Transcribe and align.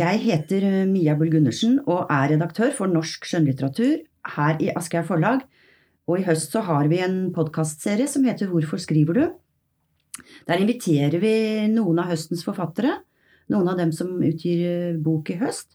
Jeg 0.00 0.20
heter 0.22 0.64
eh, 0.64 0.88
Mia 0.88 1.12
Bull 1.18 1.32
Gundersen 1.32 1.80
og 1.82 2.08
er 2.08 2.30
redaktør 2.32 2.70
for 2.72 2.88
norsk 2.88 3.26
skjønnlitteratur 3.28 3.98
her 4.36 4.60
i 4.62 4.70
Aschehoug 4.72 5.08
Forlag. 5.10 5.42
Og 6.08 6.20
i 6.20 6.24
høst 6.24 6.54
så 6.54 6.62
har 6.64 6.88
vi 6.88 7.02
en 7.04 7.18
podkastserie 7.36 8.06
som 8.08 8.24
heter 8.24 8.48
Hvorfor 8.48 8.80
skriver 8.80 9.18
du? 9.18 9.24
Der 10.48 10.62
inviterer 10.62 11.18
vi 11.20 11.34
noen 11.74 12.00
av 12.00 12.08
høstens 12.14 12.46
forfattere, 12.46 12.94
noen 13.52 13.68
av 13.72 13.76
dem 13.82 13.92
som 13.92 14.14
utgir 14.24 14.62
eh, 14.70 14.96
bok 14.96 15.34
i 15.34 15.38
høst, 15.42 15.74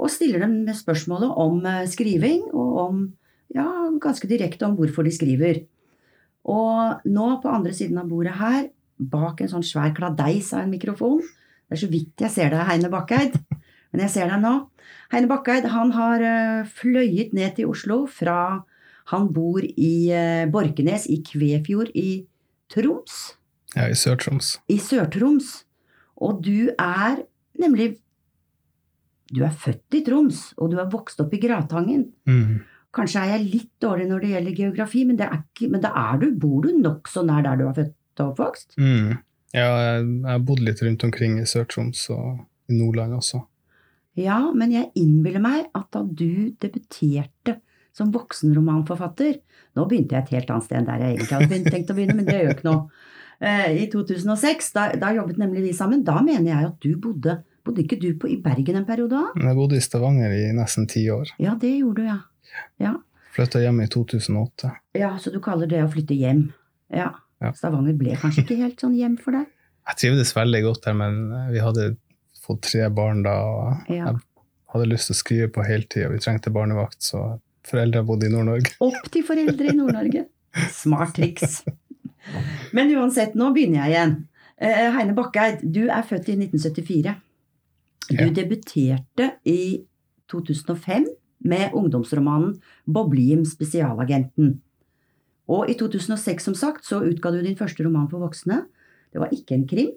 og 0.00 0.08
stiller 0.12 0.46
dem 0.46 0.62
med 0.64 0.78
spørsmålet 0.78 1.36
om 1.44 1.60
eh, 1.68 1.84
skriving, 1.90 2.48
og 2.54 2.80
om, 2.86 3.04
ja, 3.52 3.68
ganske 4.00 4.30
direkte 4.30 4.70
om 4.70 4.78
hvorfor 4.80 5.04
de 5.04 5.12
skriver. 5.12 5.64
Og 6.48 7.04
nå 7.04 7.28
på 7.42 7.52
andre 7.52 7.76
siden 7.76 8.00
av 8.00 8.08
bordet 8.08 8.38
her, 8.40 8.70
bak 8.96 9.42
en 9.42 9.52
sånn 9.58 9.66
svær 9.66 9.92
kladeis 9.96 10.54
av 10.56 10.64
en 10.64 10.72
mikrofon, 10.72 11.20
det 11.72 11.78
er 11.78 11.86
så 11.86 11.88
vidt 11.88 12.20
jeg 12.20 12.32
ser 12.34 12.50
deg, 12.52 12.66
Heine 12.68 12.88
Bakkeid. 12.92 13.38
Men 13.92 14.06
jeg 14.06 14.14
ser 14.14 14.30
deg 14.32 14.40
nå. 14.42 14.54
Heine 15.12 15.28
Bakkeid 15.28 15.68
han 15.72 15.92
har 15.96 16.24
eh, 16.24 16.68
fløyet 16.80 17.34
ned 17.36 17.58
til 17.58 17.72
Oslo 17.72 18.04
fra 18.08 18.64
Han 19.12 19.28
bor 19.34 19.60
i 19.60 19.94
eh, 20.14 20.48
Borkenes 20.48 21.08
i 21.10 21.18
Kvefjord 21.26 21.92
i 21.98 22.24
Troms. 22.72 23.36
Ja, 23.76 23.88
i 23.88 23.96
Sør-Troms. 23.96 24.56
I 24.72 24.78
Sør-Troms. 24.80 25.62
Og 26.22 26.40
du 26.44 26.70
er 26.78 27.24
nemlig 27.60 27.96
Du 29.32 29.40
er 29.44 29.52
født 29.56 29.96
i 29.96 30.02
Troms, 30.04 30.52
og 30.60 30.72
du 30.72 30.80
er 30.80 30.90
vokst 30.92 31.20
opp 31.24 31.32
i 31.32 31.40
Gratangen. 31.40 32.10
Mm. 32.28 32.60
Kanskje 32.92 33.22
er 33.22 33.30
jeg 33.32 33.46
litt 33.48 33.70
dårlig 33.80 34.10
når 34.10 34.20
det 34.20 34.32
gjelder 34.34 34.56
geografi, 34.58 35.04
men, 35.08 35.20
er 35.24 35.38
ikke, 35.38 35.70
men 35.72 35.80
da 35.80 35.92
er 35.96 36.18
du, 36.20 36.26
bor 36.36 36.58
du 36.66 36.74
nokså 36.76 37.22
nær 37.24 37.40
der 37.46 37.56
du 37.56 37.64
er 37.64 37.78
født 37.78 38.20
og 38.20 38.34
oppvokst? 38.34 38.76
Mm. 38.76 39.14
Ja, 39.56 39.68
jeg 39.86 40.04
har 40.26 40.44
bodd 40.44 40.60
litt 40.64 40.82
rundt 40.84 41.06
omkring 41.08 41.38
i 41.40 41.46
Sør-Troms 41.48 42.04
og 42.12 42.42
i 42.68 42.76
Nordland 42.76 43.16
også. 43.16 43.40
Ja, 44.18 44.38
men 44.52 44.72
jeg 44.74 44.90
innbiller 44.98 45.40
meg 45.40 45.70
at 45.76 45.88
da 45.94 46.02
du 46.04 46.52
debuterte 46.60 47.60
som 47.96 48.10
voksenromanforfatter 48.12 49.38
Nå 49.76 49.84
begynte 49.88 50.16
jeg 50.16 50.24
et 50.24 50.34
helt 50.36 50.50
annet 50.52 50.66
sted 50.66 50.78
enn 50.80 50.88
der 50.88 51.00
jeg 51.00 51.16
egentlig 51.16 51.38
hadde 51.38 51.72
tenkt 51.72 51.92
å 51.92 51.96
begynne, 51.96 52.16
men 52.18 52.28
det 52.28 52.38
gjør 52.42 52.50
ikke 52.54 52.66
noe. 52.68 53.04
Eh, 53.42 53.70
I 53.82 53.86
2006, 53.90 54.68
da, 54.76 54.84
da, 55.00 55.14
jobbet 55.16 55.40
nemlig 55.40 55.64
vi 55.64 55.72
sammen. 55.74 56.04
Da 56.06 56.18
mener 56.22 56.50
jeg 56.50 56.68
at 56.68 56.84
du 56.84 56.92
bodde 57.00 57.40
Bodde 57.62 57.84
ikke 57.84 57.94
du 58.02 58.08
på, 58.18 58.26
i 58.26 58.40
Bergen 58.42 58.74
en 58.74 58.86
periode? 58.88 59.20
Jeg 59.38 59.54
bodde 59.54 59.76
i 59.78 59.82
Stavanger 59.84 60.32
i 60.34 60.48
nesten 60.50 60.88
ti 60.90 61.04
år. 61.14 61.28
Ja, 61.38 61.52
det 61.54 61.70
gjorde 61.76 62.02
du, 62.02 62.08
ja. 62.08 62.16
ja. 62.82 62.96
Flytta 63.36 63.60
hjem 63.62 63.78
i 63.84 63.86
2008. 63.86 64.72
Ja, 64.98 65.12
Så 65.22 65.30
du 65.30 65.38
kaller 65.44 65.70
det 65.70 65.78
å 65.84 65.90
flytte 65.92 66.16
hjem. 66.18 66.48
Ja. 66.90 67.12
Ja. 67.38 67.52
Stavanger 67.54 67.94
ble 67.98 68.16
kanskje 68.18 68.42
ikke 68.42 68.58
helt 68.64 68.82
sånn 68.82 68.96
hjem 68.98 69.14
for 69.22 69.38
deg? 69.38 69.46
Jeg 69.92 69.98
trivdes 69.98 70.34
veldig 70.34 70.62
godt 70.66 70.88
der, 70.88 70.98
men 70.98 71.22
vi 71.54 71.62
hadde 71.62 71.86
fått 72.42 72.64
tre 72.68 72.88
barn 72.94 73.22
da. 73.26 73.36
og 73.46 73.92
ja. 73.92 74.12
Jeg 74.12 74.74
hadde 74.74 74.88
lyst 74.88 75.10
til 75.10 75.16
å 75.16 75.20
skrive 75.20 75.48
på 75.52 75.64
heltid, 75.66 76.06
og 76.06 76.14
vi 76.14 76.22
trengte 76.24 76.52
barnevakt, 76.54 77.02
så 77.04 77.36
foreldre 77.68 78.02
bodde 78.08 78.28
i 78.28 78.32
Nord-Norge. 78.32 78.72
Opp 78.82 79.10
til 79.12 79.24
foreldre 79.26 79.68
i 79.68 79.76
Nord-Norge! 79.76 80.26
Smart 80.72 81.14
triks. 81.16 81.60
Men 82.76 82.92
uansett, 82.96 83.36
nå 83.38 83.50
begynner 83.54 83.84
jeg 83.84 83.94
igjen. 83.94 84.14
Eh, 84.62 84.88
Heine 84.94 85.14
Bakkeid, 85.16 85.62
du 85.74 85.84
er 85.88 86.04
født 86.06 86.30
i 86.32 86.36
1974. 86.38 87.14
Du 88.10 88.18
ja. 88.18 88.28
debuterte 88.34 89.28
i 89.48 89.84
2005 90.32 91.06
med 91.44 91.74
ungdomsromanen 91.76 92.56
'Boblim 92.86 93.44
spesialagenten'. 93.48 94.60
Og 95.48 95.70
i 95.70 95.74
2006, 95.74 96.44
som 96.44 96.54
sagt, 96.54 96.86
så 96.86 97.02
utga 97.02 97.32
du 97.32 97.42
din 97.42 97.58
første 97.58 97.84
roman 97.84 98.08
for 98.10 98.22
voksne. 98.22 98.62
Det 99.12 99.20
var 99.20 99.34
ikke 99.34 99.54
en 99.54 99.68
krim, 99.68 99.90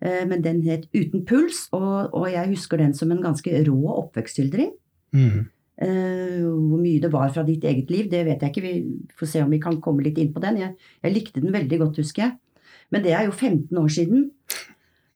men 0.00 0.40
den 0.40 0.62
het 0.64 0.86
Uten 0.96 1.26
puls, 1.28 1.66
og, 1.76 2.14
og 2.16 2.24
jeg 2.32 2.48
husker 2.54 2.80
den 2.80 2.94
som 2.96 3.10
en 3.12 3.20
ganske 3.20 3.52
rå 3.66 3.80
oppvekstskildring. 3.92 4.70
Mm. 5.12 5.48
Uh, 5.80 6.44
hvor 6.44 6.76
mye 6.76 7.00
det 7.00 7.08
var 7.08 7.30
fra 7.32 7.40
ditt 7.46 7.64
eget 7.64 7.88
liv, 7.92 8.08
det 8.12 8.26
vet 8.26 8.42
jeg 8.44 8.52
ikke. 8.52 8.64
Vi 8.64 9.12
får 9.16 9.30
se 9.30 9.40
om 9.44 9.52
vi 9.52 9.60
kan 9.62 9.78
komme 9.80 10.04
litt 10.04 10.18
inn 10.20 10.32
på 10.34 10.42
den. 10.44 10.58
Jeg, 10.60 10.74
jeg 11.00 11.14
likte 11.14 11.40
den 11.40 11.54
veldig 11.54 11.78
godt, 11.80 12.00
husker 12.02 12.26
jeg. 12.26 12.34
Men 12.92 13.04
det 13.06 13.14
er 13.16 13.24
jo 13.28 13.32
15 13.32 13.80
år 13.80 13.88
siden. 13.92 14.26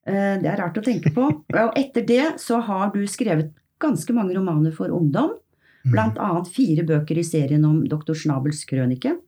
Uh, 0.09 0.37
det 0.41 0.49
er 0.49 0.61
rart 0.62 0.81
å 0.81 0.84
tenke 0.84 1.12
på. 1.12 1.28
Og 1.66 1.77
etter 1.81 2.06
det 2.09 2.25
så 2.41 2.62
har 2.65 2.95
du 2.95 3.03
skrevet 3.11 3.53
ganske 3.83 4.16
mange 4.16 4.37
romaner 4.39 4.72
for 4.72 4.93
ungdom. 4.95 5.37
Mm. 5.84 5.93
Blant 5.93 6.21
annet 6.22 6.49
fire 6.49 6.87
bøker 6.89 7.21
i 7.21 7.27
serien 7.28 7.65
om 7.69 7.83
Dr. 7.84 8.16
Snabels 8.16 8.65
krønike. 8.69 9.19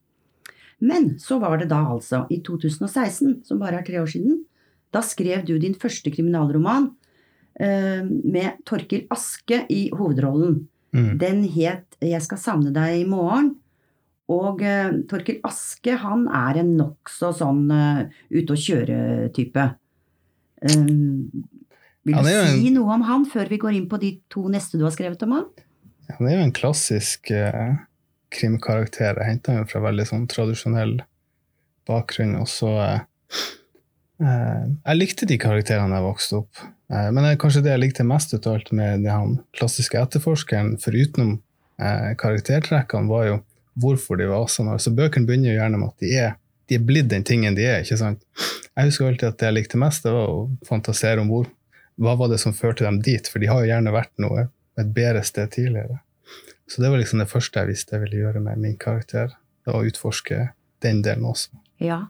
Men 0.80 1.14
så 1.20 1.36
var 1.40 1.60
det 1.60 1.68
da 1.68 1.82
altså, 1.92 2.24
i 2.32 2.40
2016, 2.44 3.42
som 3.44 3.60
bare 3.60 3.80
er 3.80 3.84
tre 3.84 4.00
år 4.00 4.08
siden, 4.08 4.40
da 4.94 5.02
skrev 5.04 5.44
du 5.46 5.56
din 5.62 5.76
første 5.78 6.10
kriminalroman 6.12 6.90
eh, 7.60 8.02
med 8.06 8.62
Torkil 8.68 9.06
Aske 9.12 9.64
i 9.72 9.86
hovedrollen. 9.94 10.64
Mm. 10.96 11.16
Den 11.20 11.42
het 11.52 11.98
Jeg 12.00 12.22
skal 12.24 12.40
savne 12.40 12.72
deg 12.72 13.02
i 13.02 13.08
morgen. 13.08 13.54
Og 14.32 14.62
eh, 14.64 15.02
Torkil 15.10 15.40
Aske, 15.46 15.98
han 16.02 16.26
er 16.32 16.62
en 16.62 16.72
nokså 16.78 17.32
sånn 17.38 17.66
uh, 17.70 18.06
ute 18.32 18.56
og 18.56 18.62
kjøre-type. 18.62 19.66
Um, 20.66 21.46
vil 22.06 22.16
du 22.16 22.30
en... 22.32 22.56
si 22.56 22.72
noe 22.74 22.96
om 22.96 23.04
han 23.06 23.26
før 23.28 23.50
vi 23.50 23.60
går 23.62 23.76
inn 23.78 23.90
på 23.90 24.00
de 24.02 24.16
to 24.32 24.46
neste 24.50 24.80
du 24.80 24.86
har 24.86 24.94
skrevet 24.94 25.22
om 25.26 25.36
han? 25.36 25.46
Han 26.16 26.30
er 26.30 26.38
jo 26.38 26.46
en 26.46 26.54
klassisk 26.54 27.30
uh, 27.34 27.76
krimkarakter. 28.34 29.18
Jeg 29.18 29.30
henta 29.30 29.60
jo 29.60 29.66
fra 29.70 29.82
veldig 29.86 30.06
sånn 30.08 30.26
tradisjonell 30.30 30.98
bakgrunn. 31.88 32.36
Og 32.40 32.48
så 32.50 32.72
eh, 32.82 32.94
eh, 32.96 33.04
Jeg 34.18 34.96
likte 34.96 35.28
de 35.28 35.36
karakterene 35.40 35.98
jeg 35.98 36.06
vokste 36.06 36.38
opp. 36.40 36.62
Eh, 36.92 37.08
men 37.12 37.24
det, 37.24 37.36
kanskje 37.42 37.64
det 37.66 37.74
jeg 37.74 37.82
likte 37.82 38.06
mest 38.06 38.32
ut 38.34 38.46
av 38.46 38.58
alt 38.58 38.72
med 38.76 39.04
den 39.04 39.36
klassiske 39.56 40.00
etterforskeren, 40.00 40.76
forutenom 40.82 41.36
eh, 41.82 42.14
karaktertrekkene, 42.20 43.10
var 43.10 43.28
jo 43.30 43.36
hvorfor 43.76 44.20
de 44.20 44.30
var 44.30 44.48
sånn. 44.50 44.72
Så 44.80 44.94
bøkene 44.96 45.28
begynner 45.28 45.52
jo 45.52 45.58
gjerne 45.58 45.80
med 45.82 45.92
at 45.92 46.04
de 46.04 46.14
er, 46.22 46.34
de 46.70 46.78
er 46.78 46.86
blitt 46.88 47.10
den 47.12 47.26
tingen 47.26 47.58
de 47.58 47.66
er. 47.68 47.84
ikke 47.84 48.00
sant? 48.00 48.24
Jeg 48.72 48.90
husker 48.90 49.10
alltid 49.10 49.28
at 49.28 49.38
det 49.40 49.50
jeg 49.50 49.58
likte 49.58 49.80
mest, 49.80 50.06
det 50.06 50.14
var 50.14 50.32
å 50.32 50.46
fantasere 50.68 51.22
om 51.22 51.30
hvor, 51.32 51.50
hva 52.00 52.16
var 52.20 52.32
det 52.32 52.40
som 52.42 52.56
førte 52.56 52.84
dem 52.86 53.00
dit, 53.04 53.28
for 53.28 53.42
de 53.42 53.50
har 53.50 53.62
jo 53.62 53.70
gjerne 53.72 53.94
vært 53.94 54.12
noe 54.22 54.48
et 54.80 54.90
bedre 54.96 55.22
sted 55.24 55.52
tidligere. 55.54 56.00
Så 56.68 56.82
det 56.82 56.90
var 56.90 57.00
liksom 57.00 57.22
det 57.22 57.30
første 57.30 57.62
jeg 57.62 57.70
visste 57.70 57.94
jeg 57.94 58.04
ville 58.04 58.24
gjøre 58.24 58.42
med 58.44 58.60
min 58.60 58.76
karakter. 58.80 59.30
Det 59.64 59.72
var 59.72 59.84
å 59.84 59.88
utforske 59.88 60.40
den 60.84 61.00
delen 61.04 61.28
også. 61.28 61.56
Ja, 61.82 62.06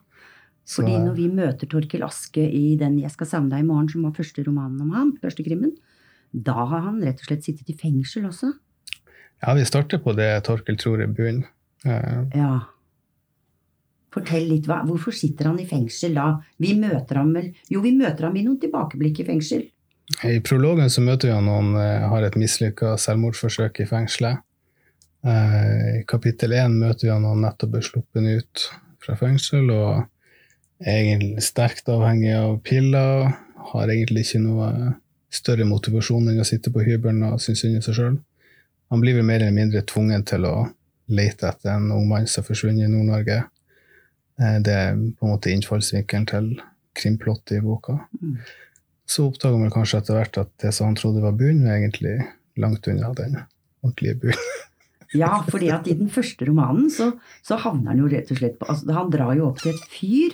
fordi 0.67 0.97
når 0.99 1.13
vi 1.15 1.27
møter 1.31 1.69
Torkil 1.71 2.03
Aske 2.03 2.43
i 2.43 2.75
den 2.75 2.97
'Jeg 2.99 3.11
skal 3.11 3.27
savne 3.27 3.49
deg 3.49 3.63
i 3.63 3.67
morgen', 3.67 3.89
som 3.89 4.03
var 4.03 4.11
første 4.11 4.43
romanen 4.43 4.81
om 4.81 4.89
ham, 4.91 5.17
første 5.21 5.43
krimmen, 5.43 5.71
da 6.33 6.53
har 6.53 6.81
han 6.81 7.01
rett 7.01 7.21
og 7.21 7.29
slett 7.29 7.45
sittet 7.45 7.69
i 7.69 7.77
fengsel 7.77 8.25
også? 8.27 8.51
Ja, 9.43 9.53
vi 9.53 9.63
starter 9.65 10.01
på 10.03 10.15
det 10.17 10.43
Torkil 10.43 10.77
tror 10.77 11.01
er 11.01 11.07
bunnen. 11.07 11.45
Uh, 11.85 12.25
ja. 12.35 12.59
Fortell 14.11 14.47
litt, 14.49 14.65
hva, 14.67 14.81
Hvorfor 14.83 15.13
sitter 15.13 15.45
han 15.51 15.59
i 15.59 15.67
fengsel 15.69 16.15
da? 16.17 16.41
Vi 16.57 16.73
møter 16.73 17.21
ham 17.21 17.33
vel 17.35 17.53
Jo, 17.69 17.81
vi 17.81 17.93
møter 17.95 18.25
ham 18.25 18.35
i 18.35 18.43
noen 18.43 18.59
tilbakeblikk 18.59 19.21
i 19.21 19.27
fengsel. 19.27 19.67
I 20.23 20.39
prologen 20.41 20.89
så 20.89 21.03
møter 21.03 21.29
vi 21.29 21.35
han 21.35 21.45
når 21.45 21.61
han 21.61 21.71
uh, 21.77 22.09
har 22.11 22.27
et 22.27 22.35
mislykka 22.35 22.95
selvmordsforsøk 22.97 23.79
i 23.83 23.87
fengselet. 23.87 24.43
Eh, 25.27 26.01
I 26.01 26.03
kapittel 26.07 26.53
én 26.55 26.77
møter 26.77 27.07
vi 27.07 27.13
han 27.13 27.25
han 27.25 27.41
nettopp 27.43 27.79
er 27.79 27.85
sluppet 27.85 28.27
ut 28.27 28.67
fra 29.03 29.15
fengsel 29.19 29.71
og 29.73 30.05
er 30.83 31.01
egentlig 31.01 31.43
sterkt 31.45 31.89
avhengig 31.89 32.33
av 32.37 32.57
piller. 32.65 33.33
Har 33.71 33.91
egentlig 33.91 34.27
ikke 34.27 34.43
noe 34.43 34.69
større 35.33 35.67
motivasjon 35.67 36.29
enn 36.31 36.41
å 36.41 36.47
sitte 36.47 36.71
på 36.73 36.85
hybelen 36.85 37.25
og 37.27 37.41
synes 37.43 37.63
synd 37.63 37.79
i 37.79 37.83
seg 37.83 37.97
sjøl. 37.97 38.17
Han 38.93 39.03
blir 39.03 39.17
vel 39.17 39.27
mer 39.27 39.41
eller 39.41 39.55
mindre 39.55 39.83
tvunget 39.87 40.29
til 40.31 40.47
å 40.47 40.55
lete 41.11 41.49
etter 41.49 41.73
en 41.75 41.91
ung 41.95 42.07
mann 42.07 42.27
som 42.27 42.43
har 42.43 42.47
forsvunnet 42.47 42.87
i 42.87 42.91
Nord-Norge. 42.91 43.41
Eh, 44.39 44.57
det 44.63 44.75
er 44.75 44.95
på 44.95 45.27
en 45.27 45.33
måte 45.33 45.51
innfallsvinkelen 45.51 46.27
til 46.29 46.53
krimplottet 46.97 47.57
i 47.59 47.63
boka. 47.63 47.99
Mm. 48.21 48.39
Så 49.07 49.27
oppdager 49.29 49.59
man 49.59 49.71
kanskje 49.71 50.01
etter 50.01 50.17
hvert 50.17 50.39
at 50.41 50.53
det 50.63 50.73
som 50.75 50.89
han 50.89 50.97
trodde 50.99 51.23
var 51.23 51.35
bunnen, 51.37 51.67
er 51.67 51.79
egentlig 51.79 52.17
langt 52.59 52.87
unna 52.91 53.13
den 53.17 53.41
ordentlige 53.83 54.21
bunnen. 54.23 54.47
Ja, 55.15 55.37
fordi 55.47 55.69
at 55.71 55.85
i 55.87 55.93
den 55.95 56.09
første 56.11 56.43
romanen 56.49 56.89
så, 56.91 57.13
så 57.39 57.55
havner 57.63 57.93
han 57.93 58.01
jo 58.01 58.09
rett 58.11 58.27
og 58.33 58.41
slett 58.41 58.57
på 58.59 58.67
altså 58.67 58.91
Han 58.91 59.11
drar 59.13 59.37
jo 59.39 59.45
opp 59.45 59.61
til 59.61 59.71
et 59.71 59.85
fyr 59.87 60.33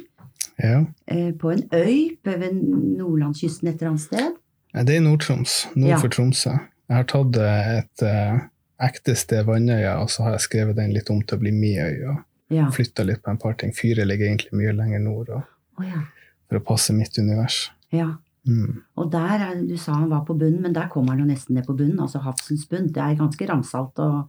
ja. 0.62 0.86
eh, 1.08 1.32
på 1.40 1.52
en 1.54 1.64
øy 1.74 2.18
ved 2.24 2.50
nordlandskysten 2.54 3.70
et 3.70 3.82
eller 3.82 3.94
annet 3.94 4.06
sted. 4.06 4.34
Det 4.74 4.96
er 4.96 5.02
i 5.02 5.06
Nord-Troms. 5.06 5.68
Nord 5.76 5.90
ja. 5.90 6.00
for 6.02 6.14
Tromsø. 6.14 6.56
Jeg 6.90 6.98
har 6.98 7.06
tatt 7.10 7.38
eh, 7.40 7.70
et 7.78 8.04
uh, 8.10 8.42
ekte 8.84 9.16
sted 9.18 9.46
Vannøya, 9.48 10.00
og 10.02 10.10
så 10.12 10.26
har 10.26 10.36
jeg 10.38 10.48
skrevet 10.48 10.78
den 10.80 10.94
litt 10.96 11.12
om 11.14 11.22
til 11.22 11.38
å 11.38 11.44
bli 11.44 11.54
mi 11.56 11.76
øy. 11.78 12.04
Og 12.10 12.56
ja. 12.58 12.68
flytta 12.74 13.06
litt 13.06 13.22
på 13.24 13.34
en 13.34 13.42
par 13.42 13.56
ting. 13.62 13.74
Fyret 13.76 14.10
ligger 14.10 14.32
egentlig 14.32 14.54
mye 14.58 14.74
lenger 14.78 15.04
nord, 15.06 15.32
og, 15.38 15.48
oh, 15.80 15.88
ja. 15.88 16.02
for 16.50 16.60
å 16.60 16.66
passe 16.66 16.96
mitt 16.98 17.18
univers. 17.22 17.68
Ja. 17.94 18.16
Mm. 18.44 18.82
Og 19.00 19.12
der, 19.14 19.46
Du 19.64 19.78
sa 19.80 19.94
han 19.96 20.10
var 20.12 20.26
på 20.28 20.36
bunnen, 20.36 20.62
men 20.66 20.74
der 20.76 20.90
kommer 20.92 21.14
han 21.14 21.24
jo 21.24 21.30
nesten 21.30 21.56
ned 21.56 21.68
på 21.70 21.78
bunnen. 21.78 22.02
Altså 22.04 22.20
havsens 22.26 22.66
bunn. 22.70 22.90
Det 22.92 23.02
er 23.04 23.20
ganske 23.20 23.48
ramsalt 23.50 24.02
og 24.04 24.24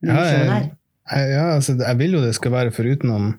ja, 0.00 0.16
jeg, 0.24 0.70
ja, 1.10 1.44
altså, 1.58 1.74
jeg 1.76 1.98
vil 2.00 2.14
jo 2.16 2.20
det 2.24 2.32
skal 2.36 2.54
være 2.54 2.72
forutenom 2.72 3.34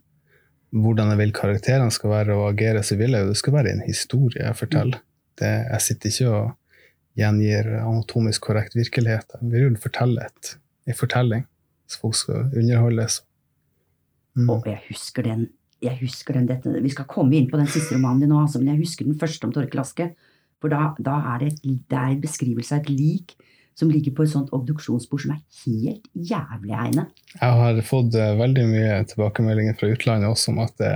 hvordan 0.71 1.11
jeg 1.11 1.19
vil 1.19 1.33
karakterene 1.35 1.91
skal 1.91 2.13
være 2.13 2.35
og 2.37 2.49
agere, 2.53 2.83
så 2.83 2.95
vil 2.99 3.15
jeg 3.15 3.25
jo 3.25 3.31
det 3.33 3.39
skal 3.39 3.55
være 3.57 3.73
en 3.75 3.83
historie 3.85 4.43
jeg 4.45 4.57
forteller. 4.57 5.01
Det, 5.39 5.51
jeg 5.67 5.81
sitter 5.83 6.11
ikke 6.11 6.33
og 6.35 6.51
gjengir 7.19 7.67
anatomisk 7.81 8.47
korrekt 8.47 8.77
virkelighet. 8.77 9.35
Vi 9.41 9.51
vil 9.51 9.67
jo 9.67 9.81
fortelle 9.83 10.27
et, 10.29 10.53
en 10.87 10.97
fortelling, 10.97 11.45
så 11.87 11.99
folk 12.03 12.15
skal 12.15 12.47
underholdes. 12.55 13.21
Mm. 14.39 14.49
Og 14.49 14.67
jeg 14.69 14.79
husker 14.87 15.27
den, 15.27 15.47
jeg 15.83 15.97
husker 15.99 16.37
den 16.37 16.47
dette, 16.47 16.71
Vi 16.71 16.93
skal 16.93 17.09
komme 17.09 17.35
inn 17.35 17.49
på 17.51 17.59
den 17.59 17.67
siste 17.67 17.97
romanen 17.97 18.23
din 18.23 18.31
nå, 18.31 18.39
altså, 18.45 18.61
men 18.61 18.71
jeg 18.71 18.85
husker 18.85 19.05
den 19.05 19.19
første 19.19 19.47
om 19.47 19.51
Torkel 19.51 19.83
Aske. 19.83 20.11
For 20.61 20.71
da, 20.71 20.93
da 21.01 21.17
er 21.33 21.41
det, 21.41 21.53
et, 21.53 21.79
det 21.89 21.97
er 21.97 22.13
en 22.13 22.21
beskrivelse 22.21 22.77
av 22.77 22.85
et 22.85 22.93
lik 22.93 23.35
som 23.79 23.91
ligger 23.91 24.13
på 24.15 24.25
et 24.25 24.31
sånt 24.33 24.51
obduksjonsbord 24.55 25.23
som 25.23 25.33
er 25.35 25.41
helt 25.63 26.07
jævlig 26.13 26.75
egnet. 26.75 27.11
Jeg 27.33 27.59
har 27.61 27.81
fått 27.87 28.15
uh, 28.17 28.31
veldig 28.39 28.67
mye 28.69 29.01
tilbakemeldinger 29.09 29.77
fra 29.79 29.91
utlandet 29.93 30.31
også 30.31 30.53
om 30.53 30.61
at 30.65 30.75
det 30.81 30.93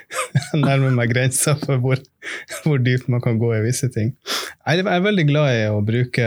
nærmer 0.66 0.94
meg 0.94 1.12
grensa 1.12 1.56
for 1.60 1.82
hvor, 1.82 2.00
hvor, 2.62 2.80
dypt 2.82 3.10
man 3.12 3.24
kan 3.24 3.40
gå 3.40 3.54
i 3.56 3.62
visse 3.66 3.90
ting. 3.92 4.14
Jeg 4.62 4.86
er 4.86 5.06
veldig 5.06 5.28
glad 5.28 5.52
i 5.56 5.70
å 5.72 5.84
bruke 5.84 6.26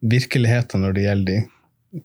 virkeligheten 0.00 0.84
når 0.84 0.96
det 0.96 1.08
gjelder 1.08 1.32
de 1.32 1.40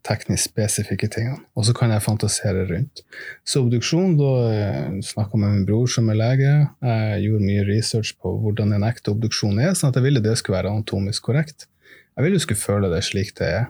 teknisk 0.05 0.49
spesifikke 0.49 1.07
tingene. 1.13 1.43
Og 1.53 1.67
så 1.67 1.75
kan 1.77 1.91
jeg 1.93 2.03
fantasere 2.03 2.65
rundt. 2.71 3.03
Så 3.45 3.61
obduksjon, 3.61 4.15
da 4.17 4.31
eh, 4.49 4.95
snakka 5.05 5.37
med 5.37 5.53
min 5.53 5.67
bror 5.67 5.85
som 5.91 6.09
er 6.09 6.17
lege. 6.17 6.53
Jeg 6.81 7.21
gjorde 7.27 7.49
mye 7.51 7.67
research 7.69 8.15
på 8.21 8.33
hvordan 8.41 8.73
en 8.75 8.87
ekte 8.87 9.13
obduksjon 9.13 9.61
er, 9.61 9.75
sånn 9.77 9.93
at 9.93 9.99
jeg 9.99 10.07
ville 10.07 10.23
det 10.25 10.33
skulle 10.41 10.57
være 10.57 10.73
anatomisk 10.73 11.29
korrekt. 11.29 11.67
Jeg 12.15 12.25
vil 12.25 12.37
du 12.37 12.41
skulle 12.43 12.61
føle 12.61 12.91
det 12.91 13.03
slik 13.07 13.33
det 13.39 13.47
er. 13.51 13.65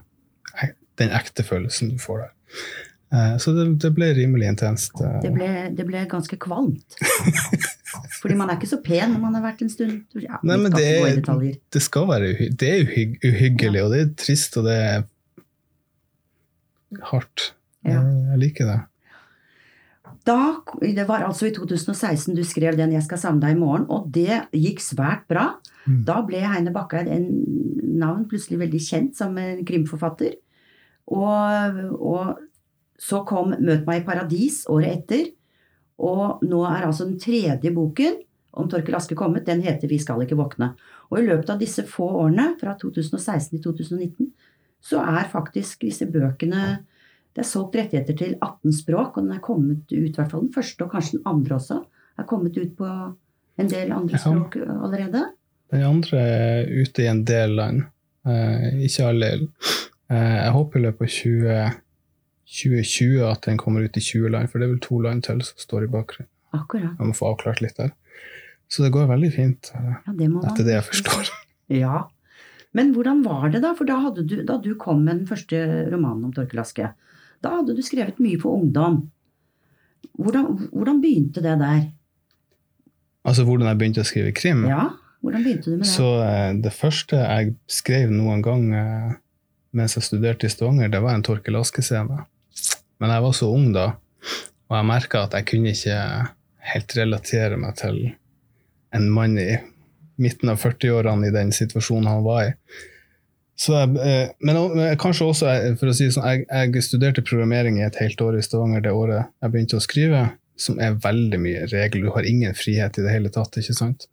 Den 1.00 1.12
ekte 1.12 1.44
følelsen 1.44 1.92
du 1.92 1.98
får 2.00 2.22
der. 2.24 2.36
Eh, 3.16 3.38
så 3.42 3.52
det, 3.56 3.66
det 3.84 3.92
ble 3.96 4.12
rimelig 4.18 4.48
intenst. 4.54 4.96
Eh. 5.02 5.18
Det 5.24 5.32
ble, 5.36 5.50
det 5.76 5.86
ble 5.88 6.04
ganske 6.12 6.38
kvalmt. 6.42 6.98
Fordi 8.22 8.38
man 8.38 8.50
er 8.50 8.60
ikke 8.60 8.72
så 8.72 8.82
pen 8.84 9.14
når 9.14 9.22
man 9.24 9.38
har 9.38 9.46
vært 9.46 9.66
en 9.66 9.72
stund. 9.72 10.00
Ja, 10.20 10.40
Nei, 10.44 10.58
men 10.62 10.74
det, 10.76 10.86
er, 11.00 11.22
det, 11.74 11.84
skal 11.84 12.10
være 12.10 12.50
det 12.52 12.72
er 12.72 12.88
uhy 12.88 13.06
uhyggelig, 13.24 13.80
ja. 13.80 13.86
og 13.86 13.94
det 13.94 14.02
er 14.02 14.10
trist, 14.20 14.58
og 14.60 14.68
det 14.68 14.76
er 14.82 15.06
hardt. 17.12 17.52
Ja. 17.86 18.02
Jeg 18.34 18.42
liker 18.42 18.72
det. 18.72 18.80
Da, 20.26 20.64
det 20.82 21.06
var 21.06 21.22
altså 21.28 21.50
i 21.50 21.54
2016 21.54 22.34
du 22.36 22.44
skrev 22.44 22.78
den 22.78 22.92
'Jeg 22.92 23.04
skal 23.04 23.18
savne 23.22 23.42
deg 23.42 23.56
i 23.56 23.60
morgen', 23.60 23.90
og 23.90 24.10
det 24.14 24.48
gikk 24.52 24.82
svært 24.82 25.28
bra. 25.30 25.60
Mm. 25.86 26.02
Da 26.06 26.22
ble 26.26 26.42
Heine 26.42 26.74
Bakkeid 26.74 27.08
en 27.08 27.28
navn 28.00 28.26
plutselig 28.26 28.60
veldig 28.60 28.82
kjent 28.82 29.18
som 29.18 29.38
en 29.38 29.62
krimforfatter. 29.66 30.34
Og, 31.08 32.02
og, 32.02 32.38
så 32.98 33.26
kom 33.28 33.54
'Møt 33.60 33.86
meg 33.86 34.02
i 34.02 34.06
paradis' 34.06 34.66
året 34.72 34.98
etter. 34.98 35.26
Og 36.00 36.42
nå 36.44 36.64
er 36.64 36.88
altså 36.88 37.06
den 37.06 37.20
tredje 37.20 37.72
boken 37.76 38.16
om 38.54 38.70
Torkel 38.70 38.96
Aske 38.96 39.16
kommet. 39.16 39.46
Den 39.46 39.62
heter 39.62 39.88
'Vi 39.88 40.00
skal 40.00 40.22
ikke 40.22 40.40
våkne'. 40.40 40.74
Og 41.12 41.20
i 41.20 41.26
løpet 41.26 41.50
av 41.50 41.60
disse 41.60 41.84
få 41.84 42.08
årene, 42.08 42.56
fra 42.60 42.74
2016 42.80 43.62
til 43.62 43.74
2019, 43.74 44.32
så 44.82 45.00
er 45.00 45.30
faktisk 45.30 45.82
disse 45.82 46.06
bøkene 46.06 46.86
Det 47.36 47.44
er 47.44 47.48
solgt 47.50 47.76
rettigheter 47.76 48.16
til 48.16 48.38
18 48.40 48.78
språk, 48.78 49.18
og 49.18 49.26
den 49.26 49.36
er 49.36 49.44
kommet 49.44 49.84
ut, 49.92 49.98
i 49.98 50.14
hvert 50.16 50.32
fall 50.32 50.46
den 50.46 50.54
første, 50.56 50.86
og 50.86 50.94
kanskje 50.94 51.18
den 51.18 51.26
andre 51.28 51.58
også, 51.58 51.82
er 52.16 52.28
kommet 52.30 52.56
ut 52.56 52.78
på 52.78 52.92
en 53.60 53.72
del 53.72 53.92
andre 53.92 54.20
språk 54.20 54.56
allerede. 54.62 55.26
Den 55.74 55.84
andre 55.84 56.22
er 56.22 56.70
ute 56.72 57.04
i 57.04 57.10
en 57.12 57.26
del 57.28 57.58
land. 57.58 57.84
Uh, 58.26 58.80
ikke 58.86 59.10
alle. 59.12 59.32
Uh, 60.10 60.16
jeg 60.16 60.56
håper 60.56 60.80
i 60.80 60.86
løpet 60.86 61.06
av 61.06 61.12
20, 61.12 61.60
2020 62.56 63.28
at 63.28 63.46
den 63.50 63.60
kommer 63.62 63.86
ut 63.86 64.00
i 64.00 64.04
20 64.04 64.32
land, 64.34 64.50
for 64.50 64.62
det 64.62 64.68
er 64.70 64.74
vel 64.74 64.82
to 64.86 65.00
land 65.04 65.26
til 65.28 65.44
som 65.46 65.62
står 65.62 65.86
i 65.86 65.92
bakgrunnen. 65.94 66.32
Akkurat. 66.56 66.96
Jeg 66.96 67.10
må 67.10 67.16
få 67.18 67.34
avklart 67.34 67.62
litt 67.62 67.78
der. 67.82 67.92
Så 68.72 68.86
det 68.86 68.94
går 68.96 69.10
veldig 69.12 69.32
fint, 69.34 69.72
uh, 69.76 69.98
ja, 70.08 70.16
det 70.16 70.30
etter 70.52 70.68
det 70.68 70.80
jeg 70.80 70.92
forstår. 70.92 71.34
Ja. 71.74 72.04
Men 72.78 72.92
hvordan 72.94 73.24
var 73.26 73.48
det, 73.50 73.64
da? 73.64 73.72
For 73.74 73.90
da, 73.90 73.96
du, 74.14 74.36
da 74.46 74.60
du 74.62 74.76
kom 74.78 75.00
med 75.02 75.24
den 75.24 75.26
første 75.26 75.58
romanen 75.90 76.28
om 76.28 76.34
Torkel 76.36 76.60
Aske, 76.62 76.92
da 77.44 77.58
hadde 77.60 77.76
du 77.78 77.82
skrevet 77.86 78.22
mye 78.24 78.40
for 78.42 78.58
ungdom. 78.60 79.02
Hvordan, 80.16 80.70
hvordan 80.72 81.02
begynte 81.04 81.44
det 81.44 81.58
der? 81.60 81.82
Altså 83.26 83.44
hvordan 83.44 83.68
jeg 83.72 83.80
begynte 83.82 84.06
å 84.06 84.08
skrive 84.08 84.32
krim? 84.38 84.64
Ja. 84.70 84.94
Hvordan 85.26 85.44
begynte 85.44 85.72
du 85.72 85.78
med 85.80 85.86
det? 85.88 85.92
Så 85.92 86.08
eh, 86.22 86.52
Det 86.62 86.74
første 86.74 87.20
jeg 87.20 87.56
skrev 87.72 88.12
noen 88.14 88.44
gang 88.46 88.66
eh, 88.78 89.14
mens 89.76 89.98
jeg 89.98 90.06
studerte 90.06 90.48
i 90.48 90.54
Stavanger, 90.54 90.92
det 90.94 91.02
var 91.04 91.18
en 91.18 91.26
Torkel 91.26 91.58
Aske-scene. 91.60 92.24
Men 93.02 93.12
jeg 93.12 93.24
var 93.26 93.34
så 93.36 93.50
ung 93.52 93.72
da, 93.76 93.88
og 94.70 94.78
jeg 94.78 94.88
merka 94.88 95.26
at 95.26 95.34
jeg 95.36 95.48
kunne 95.50 95.74
ikke 95.76 95.98
helt 96.72 96.96
relatere 96.96 97.58
meg 97.60 97.76
til 97.82 97.98
en 98.96 99.10
mann 99.12 99.36
i 99.42 99.58
midten 100.22 100.54
av 100.54 100.62
40-årene 100.62 101.28
i 101.28 101.34
den 101.36 101.52
situasjonen 101.56 102.08
han 102.08 102.24
var 102.24 102.46
i. 102.46 102.54
Jeg, 103.56 103.96
eh, 104.04 104.34
men 104.44 104.98
kanskje 105.00 105.30
også, 105.32 105.52
for 105.80 105.92
å 105.92 105.96
si 105.96 106.10
sånn, 106.12 106.26
jeg, 106.28 106.48
jeg, 106.50 106.84
studerte 106.84 107.24
programmering 107.24 107.80
i 107.80 107.86
et 107.86 108.00
helt 108.02 108.20
år 108.22 108.40
i 108.40 108.44
Stavanger 108.44 108.84
det 108.84 108.92
året 108.92 109.30
jeg 109.42 109.54
begynte 109.54 109.80
å 109.80 109.84
skrive, 109.84 110.26
som 110.60 110.80
er 110.84 110.98
veldig 111.04 111.40
mye 111.40 111.64
regel. 111.72 112.04
Du 112.04 112.12
har 112.16 112.28
ingen 112.28 112.56
frihet 112.56 113.00
i 113.00 113.06
det 113.06 113.14
hele 113.14 113.32
tatt. 113.32 113.56
ikke 113.60 113.78
sant? 113.78 114.10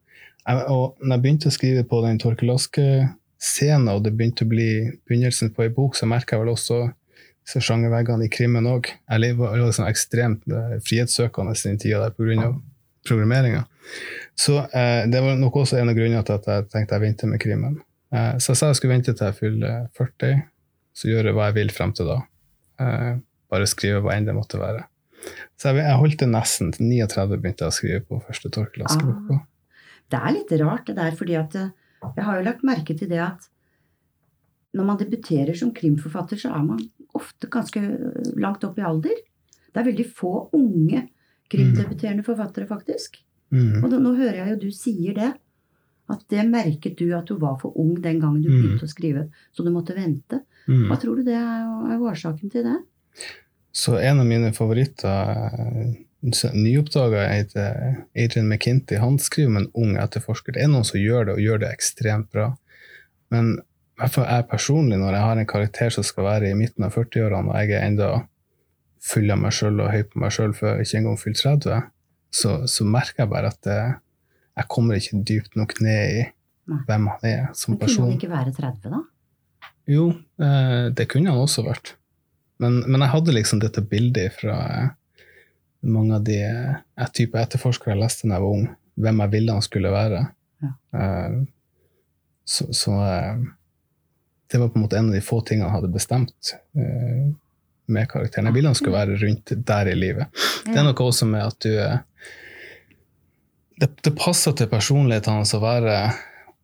Og 0.46 0.98
når 1.02 1.16
jeg 1.16 1.24
begynte 1.24 1.50
å 1.50 1.54
skrive 1.54 1.84
på 1.86 2.00
den 2.06 2.18
Torkel 2.22 2.54
Aske-scenen, 2.54 3.90
og 3.92 4.02
det 4.06 4.14
begynte 4.18 4.46
å 4.46 4.50
bli 4.50 4.70
begynnelsen 5.06 5.52
på 5.54 5.66
ei 5.66 5.74
bok, 5.74 5.98
så 5.98 6.08
merka 6.10 6.36
jeg 6.36 6.44
vel 6.44 6.54
også 6.54 6.80
så 7.48 7.62
sjangerveggene 7.62 8.26
i 8.26 8.32
krimmen 8.32 8.66
òg. 8.70 8.90
Jeg 9.10 9.36
var 9.38 9.56
liksom 9.58 9.86
ekstremt 9.88 10.44
eh, 10.46 10.76
frihetssøkende 10.86 11.54
i 11.56 11.64
den 11.66 11.80
tida 11.82 12.04
der 12.04 12.14
pga. 12.14 12.52
programmeringa. 13.02 13.64
Så 14.38 14.60
eh, 14.62 15.08
det 15.10 15.22
var 15.22 15.34
nok 15.38 15.56
også 15.64 15.80
en 15.80 15.90
av 15.90 15.96
grunnene 15.98 16.22
til 16.22 16.38
at 16.38 16.46
jeg 16.46 16.68
tenkte 16.70 16.94
jeg 16.94 17.02
venter 17.02 17.30
med 17.32 17.42
krimmen. 17.42 17.80
Eh, 18.12 18.34
så 18.38 18.52
jeg 18.52 18.60
sa 18.60 18.70
jeg 18.70 18.80
skulle 18.80 18.94
vente 18.96 19.14
til 19.16 19.28
jeg 19.28 19.38
fyller 19.38 19.86
40, 19.98 20.42
så 20.92 21.08
gjøre 21.08 21.34
hva 21.36 21.50
jeg 21.50 21.58
vil 21.60 21.74
frem 21.74 21.94
til 21.96 22.10
da. 22.10 22.18
Eh, 22.82 23.12
bare 23.52 23.68
skrive 23.70 24.02
hva 24.04 24.16
enn 24.16 24.28
det 24.28 24.36
måtte 24.36 24.60
være. 24.60 24.84
Så 25.60 25.72
jeg, 25.76 25.86
holdt 26.00 26.18
det 26.20 26.28
nesten 26.32 26.72
til 26.74 26.88
39 26.90 27.38
begynte 27.38 27.64
jeg 27.64 27.72
å 27.72 27.76
skrive 27.76 28.02
på 28.08 28.18
første 28.26 28.50
Torkel 28.52 28.84
Aske-boka. 28.88 29.38
Ah. 29.38 29.48
Det 30.12 30.20
er 30.20 30.34
litt 30.36 30.52
rart, 30.60 30.86
det 30.88 30.98
der, 30.98 31.16
fordi 31.16 31.38
at 31.40 31.56
eh, 31.56 31.72
jeg 32.18 32.26
har 32.26 32.38
jo 32.38 32.46
lagt 32.48 32.66
merke 32.66 32.96
til 32.98 33.08
det 33.10 33.22
at 33.22 33.48
når 34.76 34.88
man 34.88 34.98
debuterer 35.00 35.56
som 35.56 35.72
krimforfatter, 35.76 36.40
så 36.40 36.52
er 36.56 36.64
man 36.64 36.80
ofte 37.16 37.48
ganske 37.52 37.80
langt 38.40 38.64
opp 38.64 38.78
i 38.80 38.86
alder. 38.88 39.18
Det 39.68 39.80
er 39.80 39.88
veldig 39.88 40.06
få 40.16 40.32
unge 40.56 41.04
krimdebuterende 41.52 42.24
forfattere, 42.24 42.66
faktisk. 42.68 43.18
Mm. 43.52 43.82
Og 43.82 43.90
da, 43.92 43.98
nå 44.00 44.14
hører 44.16 44.38
jeg 44.40 44.54
jo 44.54 44.60
du 44.64 44.70
sier 44.72 45.16
det. 45.18 45.30
At 46.12 46.24
det 46.32 46.44
merket 46.48 46.98
du 46.98 47.08
at 47.16 47.28
du 47.30 47.38
var 47.40 47.58
for 47.62 47.76
ung 47.80 47.94
den 48.02 48.20
gangen 48.20 48.42
du 48.42 48.50
mm. 48.50 48.56
begynte 48.58 48.88
å 48.88 48.92
skrive, 48.92 49.26
så 49.52 49.64
du 49.64 49.72
måtte 49.74 49.96
vente. 49.96 50.42
Mm. 50.68 50.86
Hva 50.90 50.98
tror 51.00 51.18
du 51.18 51.26
det 51.26 51.36
er, 51.38 51.66
er 51.94 52.06
årsaken 52.10 52.52
til 52.52 52.66
det? 52.68 52.78
Så 53.72 53.96
en 53.96 54.20
av 54.20 54.28
mine 54.28 54.52
favoritter 54.52 55.94
nyoppdaga 56.22 57.26
heter 57.32 58.04
Adrian 58.14 58.48
McKinty. 58.48 58.98
Han 59.00 59.18
skriver 59.18 59.50
om 59.50 59.56
en 59.56 59.70
ung 59.74 59.96
etterforsker. 59.98 60.54
Det 60.54 60.62
er 60.62 60.70
noen 60.70 60.86
som 60.86 61.00
gjør 61.00 61.26
det, 61.26 61.36
og 61.38 61.46
gjør 61.46 61.64
det 61.64 61.72
ekstremt 61.72 62.30
bra. 62.34 62.52
Men 63.32 63.56
jeg 64.02 64.46
personlig, 64.50 64.98
når 64.98 65.16
jeg 65.16 65.26
har 65.26 65.40
en 65.40 65.48
karakter 65.48 65.90
som 65.94 66.04
skal 66.06 66.26
være 66.26 66.50
i 66.50 66.58
midten 66.58 66.86
av 66.86 66.94
40-årene, 66.96 67.50
og 67.50 67.58
jeg 67.58 67.74
er 67.76 67.86
enda 67.86 68.12
full 69.02 69.30
av 69.34 69.40
meg 69.42 69.54
sjøl 69.54 69.82
og 69.82 69.90
høy 69.92 70.02
på 70.10 70.22
meg 70.22 70.34
sjøl 70.34 70.54
før 70.54 70.78
jeg 70.78 70.86
ikke 70.86 71.00
engang 71.02 71.18
fyller 71.20 71.42
30, 71.42 71.90
så, 72.32 72.54
så, 72.70 72.86
merker 72.88 73.24
jeg 73.24 73.30
bare 73.32 73.50
at 73.52 73.60
det, 73.66 73.78
jeg 74.58 74.68
kommer 74.72 74.98
ikke 74.98 75.22
dypt 75.28 75.56
nok 75.58 75.74
ned 75.84 76.02
i 76.18 76.22
Nei. 76.70 76.80
hvem 76.88 77.08
han 77.10 77.26
er 77.28 77.46
som 77.58 77.78
person. 77.80 78.10
Men 78.10 78.20
kunne 78.20 78.38
han 78.38 78.50
ikke 78.50 78.60
være 78.60 78.72
30, 78.82 78.92
da? 78.92 79.02
Jo, 79.90 80.08
eh, 80.44 80.90
det 80.94 81.08
kunne 81.10 81.32
han 81.32 81.42
også 81.42 81.64
vært. 81.66 81.94
Men, 82.62 82.82
men 82.86 83.02
jeg 83.02 83.14
hadde 83.14 83.34
liksom 83.34 83.62
dette 83.62 83.82
bildet 83.82 84.36
fra 84.38 84.58
mange 85.82 86.14
av 86.14 86.26
de 86.26 86.38
jeg 86.38 87.14
type 87.16 87.40
etterforskere 87.40 87.96
jeg 87.96 88.02
leste 88.04 88.28
da 88.28 88.36
jeg 88.36 88.44
var 88.44 88.58
ung, 88.60 88.68
hvem 89.02 89.24
jeg 89.24 89.32
ville 89.32 89.56
han 89.56 89.64
skulle 89.66 89.90
være. 89.90 90.20
Ja. 90.62 90.70
Så, 92.46 92.68
så 92.76 92.92
det 94.46 94.60
var 94.60 94.70
på 94.70 94.78
en 94.78 94.84
måte 94.84 95.00
en 95.00 95.10
av 95.10 95.16
de 95.16 95.24
få 95.24 95.40
tingene 95.42 95.66
han 95.66 95.80
hadde 95.80 95.90
bestemt 95.90 96.52
med 97.90 98.06
karakteren. 98.12 98.46
Jeg 98.50 98.56
ville 98.56 98.70
han 98.70 98.78
skulle 98.78 99.00
være 99.00 99.18
rundt 99.24 99.54
der 99.72 99.90
i 99.90 99.98
livet. 99.98 100.42
Det 100.68 100.76
er 100.76 100.86
noe 100.86 101.06
også 101.08 101.26
med 101.26 101.48
at 101.48 101.66
du 101.66 101.72
Det, 103.82 103.88
det 104.06 104.14
passer 104.14 104.54
til 104.54 104.70
personligheten 104.70 105.40
hans 105.40 105.56
å 105.58 105.62
være 105.62 105.96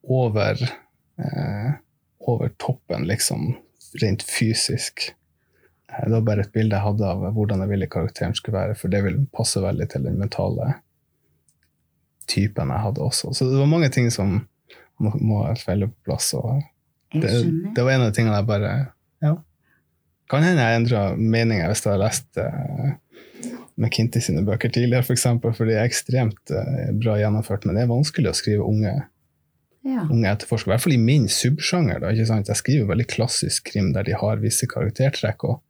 over, 0.07 0.61
over 2.23 2.53
toppen, 2.63 3.09
liksom, 3.11 3.57
rent 4.03 4.23
fysisk. 4.23 5.09
Eh, 5.93 6.05
det 6.05 6.13
var 6.13 6.27
bare 6.27 6.45
et 6.47 6.53
bilde 6.53 6.77
jeg 6.77 6.85
hadde 6.85 7.09
av 7.09 7.25
hvordan 7.35 7.65
jeg 7.65 7.73
ville 7.73 7.91
karakteren 7.91 8.37
skulle 8.37 8.61
være, 8.61 8.77
for 8.79 8.93
det 8.93 9.03
vil 9.07 9.19
passe 9.35 9.63
veldig 9.63 9.89
til 9.93 10.07
den 10.07 10.21
mentale 10.21 10.77
typen 12.29 12.73
jeg 12.75 12.85
hadde 12.85 13.05
også. 13.05 13.33
Så 13.33 13.49
det 13.49 13.59
var 13.59 13.71
mange 13.71 13.91
ting 13.93 14.11
som 14.13 14.39
må, 14.99 15.13
må 15.17 15.43
felle 15.61 15.89
på 15.91 16.11
plass. 16.11 16.33
Det, 17.15 17.35
det, 17.75 17.83
var 17.83 17.95
en 17.95 18.07
av 18.07 18.11
de 18.11 18.17
tingene 18.17 18.41
jeg 18.41 18.51
bare 18.51 18.73
Ja. 19.25 19.37
Kan 20.29 20.45
hende 20.45 20.61
jeg 20.61 20.77
endra 20.77 21.03
meninger 21.17 21.71
hvis 21.71 21.81
jeg 21.87 21.95
hadde 21.95 22.05
lest 22.05 22.37
uh, 22.37 22.91
McKinty 23.79 24.19
sine 24.21 24.43
bøker 24.47 24.73
tidligere, 24.75 25.05
f.eks., 25.07 25.23
for, 25.43 25.53
for 25.55 25.65
de 25.71 25.77
er 25.79 25.87
ekstremt 25.87 26.51
uh, 26.51 26.89
bra 26.99 27.15
gjennomført. 27.21 27.65
Men 27.65 27.79
det 27.79 27.85
er 27.85 27.93
vanskelig 27.93 28.33
å 28.33 28.37
skrive 28.39 28.67
unge 28.67 28.97
Ja. 29.87 30.03
unge 30.11 30.27
etterforskere. 30.29 30.73
I 30.73 30.75
hvert 30.75 30.83
fall 30.85 30.97
i 30.97 31.01
min 31.01 31.29
subsjanger. 31.31 32.01
Da, 32.03 32.11
ikke 32.13 32.27
sant? 32.27 32.49
Jeg 32.51 32.59
skriver 32.61 32.89
veldig 32.91 33.07
klassisk 33.09 33.71
krim 33.71 33.93
der 33.95 34.03
de 34.05 34.17
har 34.19 34.37
visse 34.43 34.67
karaktertrekk. 34.69 35.45
og 35.45 35.61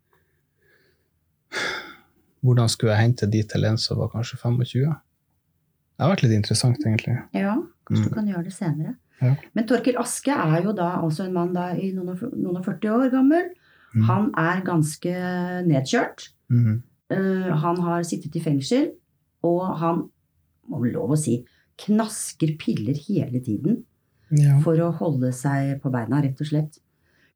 Hvordan 2.45 2.69
skulle 2.73 2.95
jeg 2.95 3.03
hente 3.09 3.27
de 3.31 3.43
til 3.51 3.65
en 3.69 3.79
som 3.81 3.99
var 4.01 4.11
kanskje 4.15 4.39
25? 4.41 4.95
Det 5.99 6.07
har 6.07 6.13
vært 6.15 6.23
litt 6.25 6.35
interessant, 6.37 6.79
egentlig. 6.87 7.17
ja, 7.35 7.57
kanskje 7.89 8.05
du 8.05 8.11
Mm. 8.11 8.15
kan 8.15 8.27
gjøre 8.33 8.45
det 8.45 8.53
senere. 8.55 8.95
Ja. 9.21 9.35
Men 9.55 9.67
Torkil 9.67 9.97
Aske 9.99 10.31
er 10.31 10.63
jo 10.63 10.73
da 10.73 11.01
altså 11.03 11.25
en 11.25 11.33
mann 11.33 11.53
da 11.53 11.73
i 11.75 11.91
noen 11.93 12.09
og, 12.57 12.65
40 12.65 12.89
år 12.91 13.11
gammel. 13.11 13.49
Mm. 13.95 14.03
Han 14.07 14.31
er 14.39 14.61
ganske 14.63 15.15
nedkjørt. 15.67 16.29
Mhm. 16.51 16.83
Eh, 17.11 17.51
han 17.63 17.79
har 17.85 18.03
sittet 18.05 18.37
i 18.37 18.43
fengsel, 18.45 18.91
og 19.47 19.63
han, 19.81 20.03
må 20.69 20.83
vel 20.83 20.93
lov 20.99 21.15
å 21.15 21.21
si, 21.21 21.39
knasker 21.85 22.57
piller 22.61 22.99
hele 23.09 23.41
tiden 23.41 23.85
Ja. 24.35 24.59
for 24.61 24.77
å 24.85 24.91
holde 24.93 25.31
seg 25.33 25.79
på 25.81 25.89
beina, 25.95 26.21
rett 26.21 26.41
og 26.43 26.47
slett. 26.51 26.81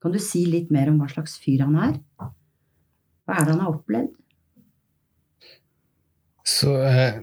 Kan 0.02 0.12
du 0.12 0.18
si 0.20 0.42
litt 0.50 0.70
mer 0.74 0.90
om 0.90 0.98
hva 1.00 1.08
slags 1.08 1.38
fyr 1.40 1.62
han 1.64 1.76
er? 1.78 1.94
Hva 2.18 3.38
er 3.38 3.44
det 3.46 3.54
han 3.54 3.62
har 3.62 3.72
opplevd? 3.76 4.10
Så 6.44 6.74
eh, 6.82 7.22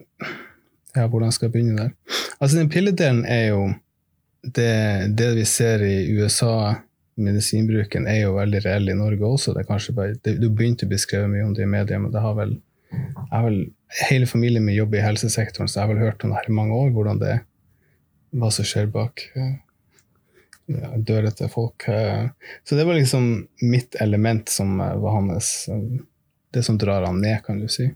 Ja, 0.96 1.06
hvordan 1.08 1.32
skal 1.32 1.50
jeg 1.50 1.54
begynne 1.54 1.78
der? 1.78 1.92
Altså, 2.40 2.58
den 2.58 2.70
pilledelen 2.72 3.26
er 3.30 3.50
jo 3.52 3.66
det, 4.42 5.12
det 5.20 5.28
vi 5.38 5.44
ser 5.46 5.84
i 5.86 5.98
USA, 6.18 6.80
medisinbruken, 7.20 8.08
er 8.08 8.22
jo 8.24 8.36
veldig 8.38 8.62
reell 8.66 8.90
i 8.90 8.96
Norge 8.98 9.26
også. 9.28 9.54
Det 9.56 9.64
er 9.64 9.70
kanskje 9.70 9.96
bare, 9.98 10.16
det, 10.24 10.38
det 10.42 10.50
begynte 10.56 10.88
å 10.88 10.92
bli 10.92 11.00
skrevet 11.02 11.30
mye 11.32 11.46
om 11.48 11.54
det 11.58 11.66
i 11.66 11.70
media, 11.70 12.00
men 12.00 12.12
det 12.14 12.22
har 12.24 12.36
vel, 12.40 12.58
vel 13.32 13.60
Hele 14.10 14.28
familien 14.30 14.62
min 14.66 14.76
jobber 14.78 15.00
i 15.00 15.02
helsesektoren, 15.02 15.66
så 15.68 15.80
jeg 15.80 15.88
har 15.88 15.94
vel 15.96 16.04
hørt 16.04 16.24
om 16.24 16.30
det 16.30 16.38
her 16.38 16.50
i 16.52 16.54
mange 16.54 16.76
år, 16.78 16.92
hvordan 16.94 17.18
det 17.22 17.40
hva 18.38 18.52
som 18.54 18.66
skjer 18.70 18.86
bak 18.94 19.24
eh, 19.34 19.56
ja, 20.70 20.92
døra 21.02 21.32
til 21.34 21.50
folk. 21.50 21.88
eh. 21.90 22.28
Så 22.64 22.78
det 22.78 22.86
var 22.86 22.94
liksom 23.00 23.48
mitt 23.66 23.98
element 24.06 24.50
som 24.54 24.76
eh, 24.86 24.94
var 25.02 25.16
hans 25.18 25.50
Det 26.54 26.62
som 26.66 26.78
drar 26.82 27.06
han 27.06 27.18
ned, 27.22 27.42
kan 27.46 27.58
du 27.62 27.66
si. 27.70 27.88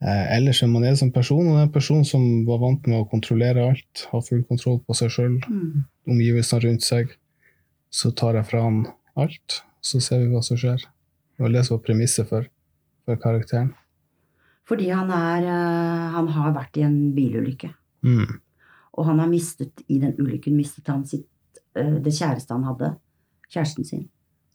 Ellers 0.00 0.62
er 0.64 0.68
man 0.72 0.84
en 0.88 0.96
som 0.96 1.10
person, 1.12 1.44
og 1.46 1.52
det 1.58 1.60
er 1.60 1.66
en 1.68 1.72
person 1.74 2.04
som 2.08 2.22
var 2.48 2.58
vant 2.62 2.86
med 2.88 3.02
å 3.02 3.08
kontrollere 3.08 3.66
alt, 3.68 4.06
ha 4.14 4.20
full 4.24 4.40
kontroll 4.48 4.78
på 4.88 4.96
seg 4.96 5.12
sjøl, 5.12 5.34
Mm. 5.44 5.84
omgivelsene 6.08 6.62
rundt 6.64 6.82
seg. 6.84 7.12
Så 7.90 8.12
tar 8.16 8.38
jeg 8.38 8.46
fra 8.46 8.62
han 8.64 8.84
alt, 9.18 9.62
så 9.82 10.00
ser 10.02 10.22
vi 10.22 10.30
hva 10.32 10.42
som 10.46 10.58
skjer. 10.60 10.82
Og 11.40 11.52
det 11.52 11.64
som 11.66 11.78
var 11.78 11.84
premisset 11.88 12.28
for, 12.28 12.46
for 13.08 13.20
karakteren. 13.20 13.72
Fordi 14.68 14.90
han, 14.94 15.10
er, 15.10 15.48
eh, 15.50 16.06
han 16.14 16.28
har 16.30 16.54
vært 16.54 16.78
i 16.78 16.84
en 16.86 16.98
bilulykke. 17.16 17.72
Mm. 18.06 18.38
Og 18.98 19.06
han 19.08 19.18
har 19.22 19.30
mistet, 19.30 19.82
i 19.88 19.98
den 20.02 20.14
ulykken 20.20 20.54
mistet 20.54 20.86
han 20.92 21.02
sitt, 21.08 21.26
eh, 21.74 21.96
det 22.04 22.14
kjæreste 22.14 22.54
han 22.54 22.68
hadde. 22.68 22.92
Kjæresten 23.50 23.88
sin. 23.88 24.04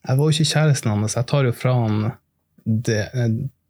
Jeg 0.06 0.18
var 0.18 0.30
jo 0.30 0.36
ikke 0.38 0.54
kjæresten 0.54 0.94
hans. 0.94 1.18
Jeg 1.18 1.28
tar 1.28 1.48
jo 1.48 1.52
fra 1.52 1.74
han 1.82 2.06
det 2.66 3.02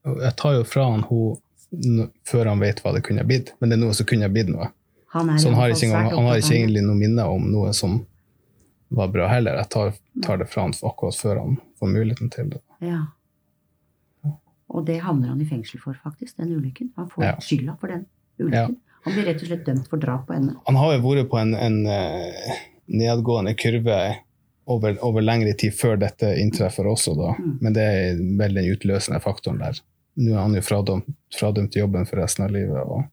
Jeg 0.06 0.34
tar 0.38 0.54
jo 0.56 0.64
fra 0.64 0.86
han 0.92 1.02
hun 1.10 2.12
før 2.24 2.52
han 2.52 2.62
vet 2.62 2.80
hva 2.84 2.94
det 2.94 3.02
kunne 3.04 3.24
ha 3.24 3.28
blitt. 3.28 3.54
Men 3.60 3.72
det 3.72 3.80
er 3.80 3.82
noe 3.82 3.96
som 3.98 4.08
kunne 4.08 4.28
ha 4.28 4.32
blitt 4.32 4.52
noe. 4.52 4.70
Han 5.16 5.32
Så 5.40 5.50
han 5.50 5.58
har 5.58 5.74
ikke, 5.74 5.88
engang, 5.88 6.12
han 6.12 6.28
har 6.30 6.38
ikke 6.40 6.56
egentlig 6.56 6.84
noe 6.86 7.00
minne 7.00 7.26
om 7.32 7.48
noe 7.50 7.74
som 7.74 8.04
var 8.96 9.12
bra 9.14 9.28
heller. 9.32 9.58
Jeg 9.62 9.70
tar, 9.76 9.94
tar 10.26 10.40
det 10.42 10.48
fra 10.52 10.66
han 10.66 10.74
akkurat 10.88 11.18
før 11.20 11.42
han 11.44 11.58
får 11.80 11.92
muligheten 11.92 12.32
til 12.34 12.50
det. 12.56 12.62
Ja. 12.84 13.02
Og 14.76 14.86
det 14.88 14.98
havner 15.06 15.30
han 15.32 15.42
i 15.44 15.48
fengsel 15.48 15.80
for, 15.80 15.98
faktisk, 16.04 16.38
den 16.42 16.56
ulykken. 16.58 16.92
Han 16.98 17.10
får 17.12 17.24
Ja. 17.24 17.36
skylda 17.40 17.78
for 17.80 17.88
den 17.94 18.06
ulykken. 18.42 18.78
Han 19.06 19.14
blir 19.14 19.26
rett 19.30 19.42
og 19.44 19.48
slett 19.52 19.66
dømt 19.68 19.88
for 19.92 20.02
drap 20.02 20.26
på 20.28 20.34
henne. 20.34 20.56
Han 20.66 20.76
har 20.82 20.96
jo 20.96 21.02
vært 21.06 21.30
på 21.30 21.38
en, 21.38 21.54
en 21.54 21.86
eh, 21.86 22.56
nedgående 22.90 23.54
kurve 23.56 23.98
over, 24.66 24.98
over 25.06 25.22
lengre 25.22 25.54
tid 25.54 25.76
før 25.78 26.00
dette 26.02 26.32
inntreffer 26.42 26.88
også, 26.90 27.14
da. 27.20 27.36
Mm. 27.38 27.52
Men 27.62 27.74
det 27.78 27.84
er 27.86 28.18
vel 28.40 28.58
den 28.58 28.72
utløsende 28.74 29.22
faktoren 29.22 29.62
der. 29.62 29.78
Nå 30.18 30.34
er 30.34 30.42
han 30.42 30.56
jo 30.58 30.64
fradømt, 30.66 31.06
fradømt 31.38 31.76
jobben 31.78 32.08
for 32.10 32.18
resten 32.24 32.48
av 32.48 32.52
livet, 32.56 32.82
og 32.82 33.04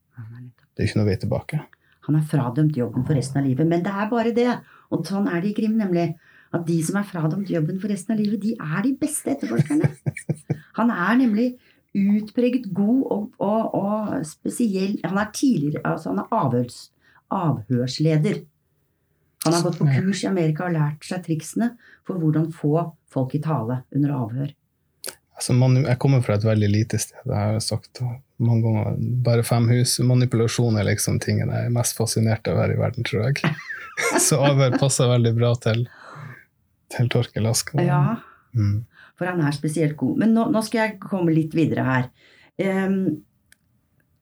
det 0.73 0.85
er 0.85 0.89
ikke 0.89 1.01
noe 1.03 1.11
vei 1.11 1.17
tilbake. 1.21 1.61
Han 2.09 2.19
er 2.19 2.29
fradømt 2.29 2.77
jobben 2.77 3.07
for 3.07 3.19
resten 3.19 3.43
av 3.43 3.49
livet. 3.49 3.69
Men 3.69 3.85
det 3.85 3.93
er 3.95 4.09
bare 4.11 4.35
det. 4.37 4.51
Og 4.93 5.05
sånn 5.07 5.29
er 5.31 5.43
det 5.43 5.53
i 5.53 5.57
krim, 5.57 5.77
nemlig. 5.79 6.13
At 6.53 6.67
de 6.69 6.79
som 6.85 6.99
er 7.01 7.09
fradømt 7.09 7.51
jobben 7.51 7.79
for 7.81 7.93
resten 7.93 8.15
av 8.15 8.21
livet, 8.21 8.43
de 8.43 8.57
er 8.59 8.83
de 8.85 8.97
beste 9.01 9.33
etterforskerne. 9.33 9.89
Han 10.79 10.93
er 10.93 11.21
nemlig 11.23 11.47
utpreget 11.93 12.71
god 12.73 13.01
og, 13.13 13.25
og, 13.37 13.75
og 13.77 14.13
spesiell 14.25 14.95
Han 15.05 15.19
er 15.21 15.29
tidligere 15.37 15.83
altså 15.85 16.09
han 16.09 16.23
er 16.23 16.31
avhørs, 16.33 16.79
avhørsleder. 17.29 18.39
Han 19.45 19.57
har 19.57 19.65
gått 19.67 19.79
på 19.81 19.89
kurs 19.91 20.23
i 20.23 20.31
Amerika 20.31 20.69
og 20.69 20.77
lært 20.77 21.05
seg 21.05 21.25
triksene 21.27 21.73
for 22.09 22.21
hvordan 22.23 22.49
få 22.55 22.87
folk 23.13 23.35
i 23.37 23.43
tale 23.45 23.83
under 23.93 24.15
avhør. 24.17 24.53
Altså, 25.37 25.57
man, 25.59 25.81
jeg 25.83 25.99
kommer 26.01 26.23
fra 26.23 26.37
et 26.39 26.47
veldig 26.47 26.69
lite 26.71 27.01
sted, 27.03 27.19
det 27.27 27.37
har 27.37 27.59
sagt 27.65 28.03
mange 28.45 28.65
ganger. 28.67 28.97
Bare 29.27 29.45
fem 29.47 29.69
hus. 29.73 29.97
Manipulasjon 30.05 30.77
er 30.81 30.89
liksom 30.91 31.19
tingen 31.23 31.51
jeg 31.53 31.69
er 31.69 31.75
mest 31.75 31.97
fascinert 31.99 32.49
av 32.51 32.61
her 32.63 32.75
i 32.75 32.79
verden, 32.81 33.07
tror 33.09 33.29
jeg. 33.29 33.55
Så 34.27 34.39
avhør 34.43 34.79
passer 34.81 35.11
veldig 35.11 35.33
bra 35.37 35.53
til, 35.63 35.85
til 36.95 37.11
Torkel 37.13 37.49
Ask. 37.51 37.75
Ja, 37.81 38.19
Mm. 38.53 38.83
for 39.17 39.25
han 39.31 39.41
er 39.41 39.55
spesielt 39.57 39.95
god. 39.97 40.19
Men 40.21 40.35
nå, 40.37 40.43
nå 40.53 40.61
skal 40.61 40.83
jeg 40.83 40.99
komme 41.01 41.33
litt 41.33 41.55
videre 41.57 41.85
her. 41.87 42.03
Um, 42.61 43.23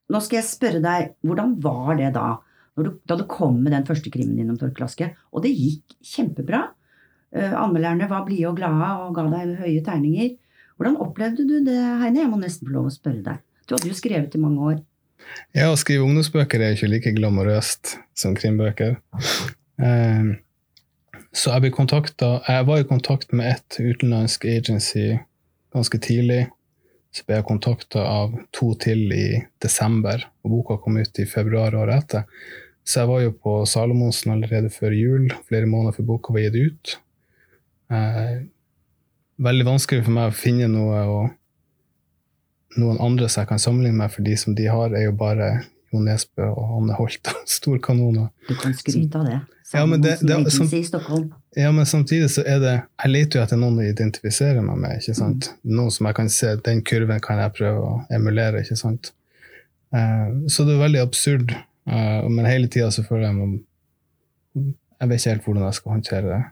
nå 0.07 0.21
skal 0.23 0.39
jeg 0.39 0.47
spørre 0.47 0.83
deg, 0.85 1.09
hvordan 1.27 1.57
var 1.65 1.97
det 1.99 2.13
da? 2.15 2.37
Du, 2.79 2.93
da 3.11 3.17
du 3.19 3.25
kom 3.27 3.57
med 3.65 3.75
den 3.75 3.89
første 3.89 4.07
krimmen 4.15 4.39
din 4.39 4.53
om 4.53 4.59
Torkel 4.61 4.87
Aske, 4.87 5.09
og 5.35 5.43
det 5.43 5.51
gikk 5.51 5.97
kjempebra. 6.13 6.61
Uh, 7.35 7.57
anmelderne 7.59 8.07
var 8.11 8.23
blide 8.29 8.53
og 8.53 8.61
glade 8.63 8.93
og 9.03 9.19
ga 9.19 9.27
deg 9.35 9.57
høye 9.65 9.83
terninger. 9.91 10.31
Hvordan 10.79 11.01
opplevde 11.03 11.49
du 11.51 11.57
det, 11.67 11.75
Heine? 12.05 12.23
Jeg 12.23 12.31
må 12.31 12.39
nesten 12.41 12.71
få 12.71 12.77
lov 12.79 12.87
å 12.89 12.95
spørre 12.95 13.25
deg. 13.27 13.43
Du 13.71 13.77
hadde 13.77 13.87
jo 13.87 13.95
skrevet 13.95 14.35
i 14.35 14.43
mange 14.43 14.65
år. 14.67 14.79
Ja, 15.55 15.69
å 15.71 15.79
skrive 15.79 16.03
ungdomsbøker 16.03 16.59
er 16.59 16.73
ikke 16.75 16.89
like 16.91 17.13
glamorøst 17.15 17.93
som 18.19 18.35
krimbøker. 18.35 18.97
Eh, 19.81 20.31
så 21.31 21.53
jeg 21.55 21.63
ble 21.63 21.71
kontakta 21.73 22.41
Jeg 22.49 22.67
var 22.67 22.83
i 22.83 22.89
kontakt 22.89 23.31
med 23.31 23.53
et 23.53 23.79
utenlandsk 23.79 24.49
agency 24.51 25.15
ganske 25.71 26.03
tidlig. 26.03 26.49
Så 27.15 27.23
ble 27.27 27.39
jeg 27.39 27.47
kontakta 27.47 28.03
av 28.03 28.35
to 28.51 28.73
til 28.83 29.07
i 29.15 29.41
desember, 29.63 30.27
og 30.43 30.57
boka 30.59 30.81
kom 30.83 30.99
ut 30.99 31.23
i 31.23 31.31
februar 31.31 31.79
året 31.79 32.03
etter. 32.03 32.27
Så 32.83 33.05
jeg 33.05 33.11
var 33.15 33.23
jo 33.23 33.33
på 33.39 33.57
Salomonsen 33.71 34.35
allerede 34.35 34.75
før 34.75 34.99
jul, 34.99 35.31
flere 35.47 35.71
måneder 35.71 35.95
før 35.95 36.11
boka 36.11 36.35
var 36.35 36.49
gitt 36.49 36.59
ut. 36.59 36.97
Eh, 37.95 38.39
veldig 39.39 39.67
vanskelig 39.77 40.05
for 40.07 40.19
meg 40.19 40.33
å 40.33 40.41
finne 40.43 40.71
noe 40.75 41.05
og 41.07 41.37
noen 42.79 42.99
andre 43.03 43.29
som 43.29 43.43
jeg 43.43 43.49
kan 43.49 43.59
sammenligne 43.59 43.97
med, 43.99 44.11
for 44.13 44.23
de 44.23 44.37
som 44.37 44.55
de 44.55 44.67
har, 44.71 44.93
er 44.95 45.09
jo 45.09 45.13
bare 45.13 45.65
Jo 45.93 45.99
Nesbø 45.99 46.45
og 46.53 46.77
Anne 46.79 46.95
Holt. 46.95 47.27
og 47.35 47.49
Storkanoner. 47.51 48.29
Du 48.47 48.55
kan 48.55 48.75
skryte 48.79 49.19
av 49.19 49.25
det. 49.27 49.41
Ja, 49.73 49.87
men 49.87 50.01
det- 50.01 50.21
det- 50.23 50.53
som- 50.53 50.69
Ja, 51.57 51.71
men 51.73 51.85
samtidig 51.87 52.29
så 52.31 52.43
er 52.47 52.59
det 52.61 52.83
Jeg 53.03 53.11
leter 53.11 53.39
jo 53.39 53.43
etter 53.45 53.57
noen 53.57 53.79
å 53.79 53.83
identifisere 53.89 54.63
meg 54.63 54.79
med. 54.79 54.99
ikke 55.01 55.15
sant? 55.17 55.53
Noen 55.65 55.91
som 55.91 56.07
jeg 56.07 56.15
kan 56.15 56.29
se 56.29 56.57
Den 56.57 56.83
kurven 56.83 57.21
kan 57.21 57.39
jeg 57.39 57.53
prøve 57.55 57.81
å 57.83 58.07
emulere. 58.11 58.61
ikke 58.63 58.77
sant? 58.77 59.13
Uh, 59.93 60.47
så 60.47 60.65
det 60.65 60.75
er 60.77 60.87
veldig 60.87 61.03
absurd. 61.03 61.51
Uh, 61.91 62.29
men 62.29 62.45
hele 62.47 62.69
tida 62.69 62.91
så 62.91 63.03
føler 63.03 63.27
jeg 63.27 63.35
meg 63.35 63.61
Jeg 65.01 65.09
vet 65.09 65.19
ikke 65.21 65.31
helt 65.31 65.45
hvordan 65.45 65.65
jeg 65.65 65.75
skal 65.75 65.93
håndtere 65.93 66.23
det. 66.29 66.45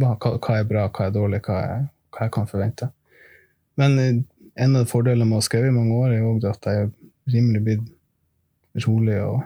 Hva 0.00 0.16
hva 0.18 0.58
er 0.58 0.64
bra, 0.64 0.88
hva 0.88 1.06
er 1.06 1.10
dårlig, 1.14 1.40
hva, 1.46 1.62
er, 1.62 1.88
hva 2.12 2.20
jeg 2.26 2.32
kan 2.32 2.46
forvente. 2.46 2.90
Men 3.76 3.98
eh, 3.98 4.22
en 4.56 4.76
av 4.78 4.86
fordelene 4.90 5.26
med 5.28 5.38
å 5.38 5.42
ha 5.42 5.46
skrevet 5.48 5.72
i 5.72 5.74
mange 5.74 5.96
år, 5.98 6.14
er 6.14 6.22
jo 6.22 6.34
at 6.50 6.68
jeg 6.70 6.84
er 6.84 6.90
rimelig 7.34 7.62
blitt 7.66 8.84
rolig 8.84 9.18
og 9.22 9.42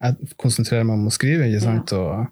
jeg 0.00 0.30
konsentrerer 0.40 0.86
meg 0.88 0.96
om 0.96 1.10
å 1.10 1.12
skrive, 1.12 1.48
ikke 1.50 1.60
sant, 1.64 1.92
og 1.92 2.28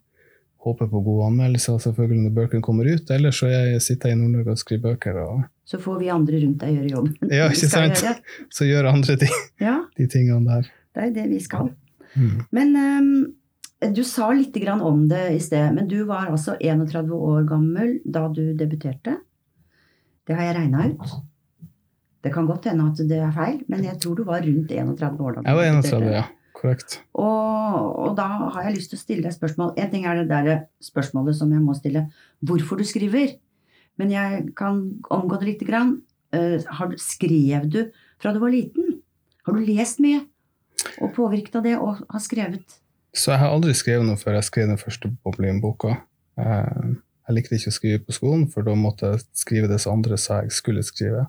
håper 0.65 0.89
på 0.91 1.03
gode 1.05 1.27
anmeldelser 1.29 1.81
selvfølgelig 1.85 2.23
når 2.25 2.35
bøkene 2.39 2.65
kommer 2.65 2.89
ut. 2.89 3.11
Ellers 3.15 3.41
så 3.43 3.51
jeg 3.51 3.81
sitter 3.85 4.11
jeg 4.11 4.19
i 4.19 4.21
Nord-Norge 4.23 4.55
og 4.55 4.61
skriver 4.63 4.85
bøker, 4.89 5.19
og 5.23 5.43
Så 5.69 5.81
får 5.83 5.99
vi 6.01 6.09
andre 6.13 6.41
rundt 6.45 6.63
deg 6.65 6.79
gjøre 6.79 6.93
jobben. 6.95 7.33
Ja, 7.33 7.49
ikke 7.53 7.69
sant? 7.73 8.01
gjøre. 8.03 8.39
så 8.57 8.69
gjør 8.69 8.89
andre 8.95 9.19
ting, 9.21 9.37
Ja, 9.61 9.77
de 9.99 10.09
tingene 10.09 10.49
der. 10.49 10.71
det 10.97 11.05
er 11.05 11.15
det 11.21 11.27
vi 11.35 11.41
skal. 11.45 11.71
Mm. 12.17 12.39
Men 12.57 12.77
um, 12.81 13.93
du 13.95 14.03
sa 14.03 14.31
litt 14.33 14.57
grann 14.57 14.81
om 14.83 15.05
det 15.11 15.25
i 15.37 15.41
sted, 15.45 15.69
men 15.77 15.89
du 15.93 16.01
var 16.09 16.33
altså 16.33 16.57
31 16.59 17.13
år 17.15 17.45
gammel 17.49 17.99
da 18.09 18.27
du 18.33 18.55
debuterte. 18.59 19.19
Det 20.27 20.37
har 20.37 20.49
jeg 20.49 20.57
regna 20.57 20.89
ut. 20.89 21.19
Det 22.25 22.33
kan 22.35 22.49
godt 22.49 22.67
hende 22.71 22.89
at 22.91 23.01
det 23.11 23.19
er 23.23 23.31
feil, 23.35 23.61
men 23.71 23.85
jeg 23.87 24.01
tror 24.03 24.19
du 24.19 24.25
var 24.27 24.43
rundt 24.43 24.73
31 24.75 25.21
år 25.23 25.37
da 25.37 25.45
Jeg 25.47 25.59
var 25.59 25.69
31, 25.71 26.09
ja. 26.17 26.25
Korrekt. 26.59 26.97
Og, 27.15 27.75
og 28.03 28.17
da 28.19 28.27
har 28.51 28.65
jeg 28.67 28.81
lyst 28.81 28.91
til 28.91 28.99
å 28.99 29.03
stille 29.05 29.23
deg 29.23 29.35
spørsmål. 29.37 29.77
En 29.79 29.93
ting 29.93 30.09
er 30.11 30.19
det 30.19 30.27
der 30.33 30.65
spørsmålet 30.83 31.39
som 31.39 31.53
jeg 31.55 31.63
må 31.63 31.77
stille, 31.79 32.09
hvorfor 32.43 32.81
du 32.81 32.87
skriver. 32.89 33.37
Men 33.99 34.11
jeg 34.11 34.49
kan 34.59 34.81
omgå 35.15 35.39
det 35.39 35.53
lite 35.53 35.69
grann. 35.69 36.01
Uh, 36.35 36.59
skrev 37.01 37.71
du 37.71 37.79
fra 38.21 38.35
du 38.35 38.43
var 38.43 38.51
liten? 38.53 38.99
Har 39.47 39.55
du 39.55 39.63
lest 39.65 40.03
mye? 40.03 40.25
Og 41.01 41.15
påvirket 41.15 41.57
av 41.59 41.65
det 41.65 41.79
og 41.79 42.03
har 42.03 42.23
skrevet? 42.23 42.79
Så 43.15 43.33
jeg 43.33 43.41
har 43.41 43.55
aldri 43.55 43.73
skrevet 43.75 44.07
noe 44.07 44.19
før 44.21 44.37
jeg 44.37 44.47
skrev 44.51 44.69
den 44.69 44.81
første 44.81 45.11
Boblin-boka. 45.25 45.95
Eh, 46.39 46.91
jeg 47.29 47.37
likte 47.37 47.57
ikke 47.57 47.73
å 47.73 47.77
skrive 47.77 48.03
på 48.05 48.15
skolen, 48.15 48.45
for 48.53 48.67
da 48.67 48.75
måtte 48.79 49.15
jeg 49.15 49.25
skrive 49.37 49.71
det 49.71 49.81
som 49.83 49.97
andre 49.97 50.19
sa 50.21 50.43
jeg 50.45 50.55
skulle 50.55 50.85
skrive. 50.87 51.27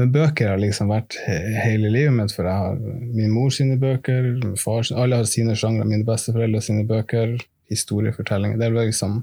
Men 0.00 0.12
bøker 0.14 0.54
har 0.54 0.60
liksom 0.60 0.88
vært 0.88 1.18
hele 1.26 1.90
livet 1.92 2.14
mitt, 2.16 2.32
for 2.32 2.48
jeg 2.48 2.56
har 2.56 2.78
min 2.80 3.32
mor 3.34 3.50
sine 3.52 3.76
bøker, 3.80 4.30
far, 4.60 4.86
alle 4.96 5.18
har 5.20 5.28
sine 5.28 5.56
sjangre, 5.58 5.84
mine 5.88 6.06
besteforeldre 6.08 6.62
sine 6.64 6.86
bøker, 6.88 7.34
historiefortellinger. 7.68 8.56
Det 8.56 8.66
er 8.70 8.78
liksom 8.78 9.18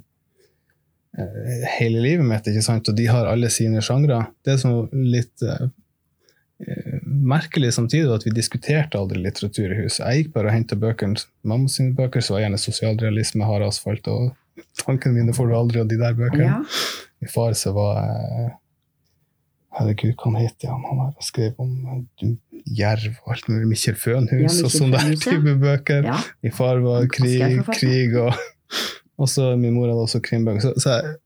eh, 1.18 1.66
hele 1.80 2.04
livet 2.04 2.30
mitt, 2.30 2.46
ikke 2.52 2.66
sant? 2.68 2.92
og 2.92 3.00
de 3.00 3.08
har 3.10 3.30
alle 3.32 3.50
sine 3.54 3.82
sjangre. 3.82 4.22
Det 4.46 4.60
som 4.62 4.76
er 4.84 5.10
litt 5.18 5.48
uh, 5.50 5.66
merkelig 7.04 7.74
samtidig, 7.74 8.12
var 8.12 8.22
at 8.22 8.28
vi 8.30 8.36
diskuterte 8.38 9.02
aldri 9.02 9.24
litteratur 9.26 9.74
i 9.74 9.82
huset. 9.82 10.04
Jeg 10.04 10.28
gikk 10.28 10.36
bare 10.38 10.52
og 10.52 10.58
henta 10.60 10.78
bøkene. 10.78 11.26
Mamma 11.48 11.74
sine 11.74 11.98
bøker 11.98 12.22
så 12.22 12.38
var 12.38 12.46
gjerne 12.46 12.62
sosialrealisme, 12.62 13.50
hard 13.50 13.66
asfalt 13.72 14.14
og 14.14 14.30
tankene 14.84 15.18
mine 15.24 15.36
får 15.38 15.50
du 15.50 15.58
aldri 15.58 15.82
av 15.82 15.90
de 15.90 15.98
der 16.06 16.22
bøkene. 16.22 16.54
Ja. 16.54 16.64
Min 17.18 17.34
far 17.34 17.58
så 17.58 17.74
var 17.74 18.04
eh, 18.06 18.56
Herregud, 19.78 20.16
hva 20.18 20.32
han 20.32 20.40
heter 20.42 20.72
han? 20.74 20.86
Han 20.90 21.02
har 21.04 21.12
skrevet 21.26 21.60
om 21.62 21.74
eh, 22.24 22.32
jerv 22.78 23.20
og 23.24 23.36
alt 23.36 23.50
mulig. 23.52 23.68
Mikkjel 23.74 23.98
Fønhus 24.00 24.58
ja, 24.58 24.66
og 24.66 24.74
sånne 24.74 25.02
der 25.04 25.20
type 25.22 25.54
bøker. 25.62 26.08
Ja. 26.10 26.18
Min 26.46 26.56
far 26.56 26.82
var 26.86 27.06
krig, 27.14 27.62
krig 27.78 28.18
og 28.18 29.30
så 29.30 29.52
min 29.58 29.76
mor 29.76 29.90
hadde 29.90 30.04
også 30.06 30.22
krimbøker. 30.26 30.62
Så, 30.66 30.74
så 30.82 30.96
jeg, 30.96 31.18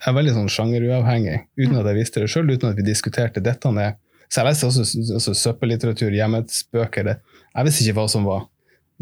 jeg, 0.00 0.06
er 0.10 0.16
veldig 0.18 0.36
sånn 0.36 0.50
sjangeruavhengig, 0.52 1.36
uten 1.60 1.78
at 1.80 1.90
jeg 1.90 2.00
visste 2.00 2.24
det 2.24 2.32
sjøl, 2.32 2.50
uten 2.50 2.72
at 2.72 2.80
vi 2.80 2.86
diskuterte 2.86 3.44
dette 3.44 3.72
ned. 3.72 4.00
Så 4.32 4.40
jeg 4.40 4.48
leste 4.48 4.68
også, 4.68 5.04
også 5.18 5.36
søppellitteratur, 5.36 6.12
hjemmetsbøker. 6.16 7.12
Jeg 7.12 7.68
visste 7.68 7.84
ikke 7.84 8.00
hva 8.00 8.08
som 8.08 8.28
var 8.28 8.46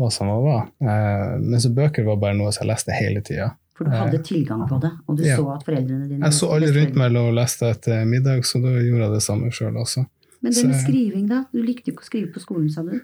hva 0.01 0.11
som 0.13 0.31
var. 0.31 0.71
Eh, 0.81 1.33
men 1.41 1.61
så 1.61 1.71
bøker 1.75 2.07
var 2.07 2.21
bare 2.23 2.37
noe 2.39 2.53
som 2.55 2.65
jeg 2.65 2.73
leste 2.73 2.97
hele 2.97 3.23
tida. 3.27 3.53
For 3.81 3.89
du 3.89 3.97
hadde 3.97 4.19
tilgang 4.21 4.67
på 4.69 4.77
det, 4.77 4.91
og 5.09 5.17
du 5.17 5.23
ja. 5.25 5.39
så 5.41 5.47
at 5.55 5.63
foreldrene 5.65 6.05
dine 6.05 6.27
Jeg 6.27 6.37
så 6.37 6.51
alle 6.53 6.69
rundt 6.75 6.99
meg 7.01 7.15
og 7.17 7.31
leste 7.33 7.71
etter 7.73 8.03
middag, 8.05 8.43
så 8.45 8.61
da 8.61 8.75
gjorde 8.77 9.07
jeg 9.07 9.15
det 9.15 9.21
samme 9.25 9.53
sjøl 9.57 9.79
også. 9.81 10.03
Men 10.45 10.53
det 10.53 10.65
med 10.69 10.83
skriving, 10.83 11.23
da? 11.31 11.39
Du 11.49 11.63
likte 11.65 11.89
jo 11.89 11.95
ikke 11.95 12.05
å 12.05 12.09
skrive 12.11 12.29
på 12.35 12.43
skolen, 12.43 12.67
sa 12.73 12.85
du? 12.85 12.99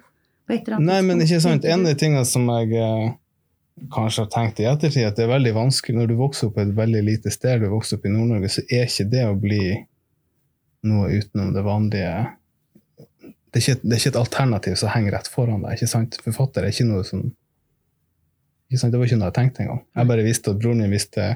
Nei, 0.85 0.99
men 1.09 1.25
ikke 1.25 1.41
sant. 1.41 1.65
En 1.65 1.81
av 1.81 1.89
de 1.89 1.97
tingene 1.97 2.29
som 2.29 2.45
jeg 2.59 2.77
eh, 2.77 3.09
kanskje 3.97 4.27
har 4.27 4.29
tenkt 4.37 4.61
i 4.61 4.69
ettertid, 4.69 5.09
at 5.09 5.17
det 5.17 5.25
er 5.25 5.33
veldig 5.33 5.55
vanskelig 5.57 5.97
når 5.97 6.13
du 6.13 6.15
vokser 6.21 6.51
opp 6.51 6.59
på 6.59 6.67
et 6.67 6.77
veldig 6.77 7.03
lite 7.09 7.33
sted, 7.33 7.65
du 7.65 7.73
vokser 7.73 7.97
opp 7.97 8.05
i 8.05 8.13
Nord-Norge, 8.13 8.53
så 8.53 8.67
er 8.69 8.85
ikke 8.85 9.09
det 9.17 9.25
å 9.31 9.35
bli 9.41 9.63
noe 10.93 11.09
utenom 11.17 11.57
det 11.57 11.65
vanlige 11.65 12.13
det 13.57 13.63
er, 13.63 13.65
ikke, 13.65 13.81
det 13.81 13.95
er 13.95 14.01
ikke 14.03 14.11
et 14.13 14.21
alternativ 14.21 14.75
som 14.77 14.93
henger 14.93 15.15
rett 15.17 15.29
foran 15.33 15.63
deg. 15.65 15.79
ikke 15.79 15.89
sant? 15.89 16.17
Forfatter 16.21 16.67
er 16.67 16.75
ikke 16.75 16.85
noe 16.91 17.05
som 17.09 17.23
det 18.71 18.99
var 18.99 19.07
ikke 19.07 19.19
noe 19.21 19.31
jeg 19.31 19.39
tenkte 19.39 19.65
engang. 19.65 19.83
Jeg 19.95 20.11
bare 20.11 20.27
visste 20.27 20.53
at 20.53 20.61
broren 20.63 20.83
min 20.83 20.95
visste 20.95 21.27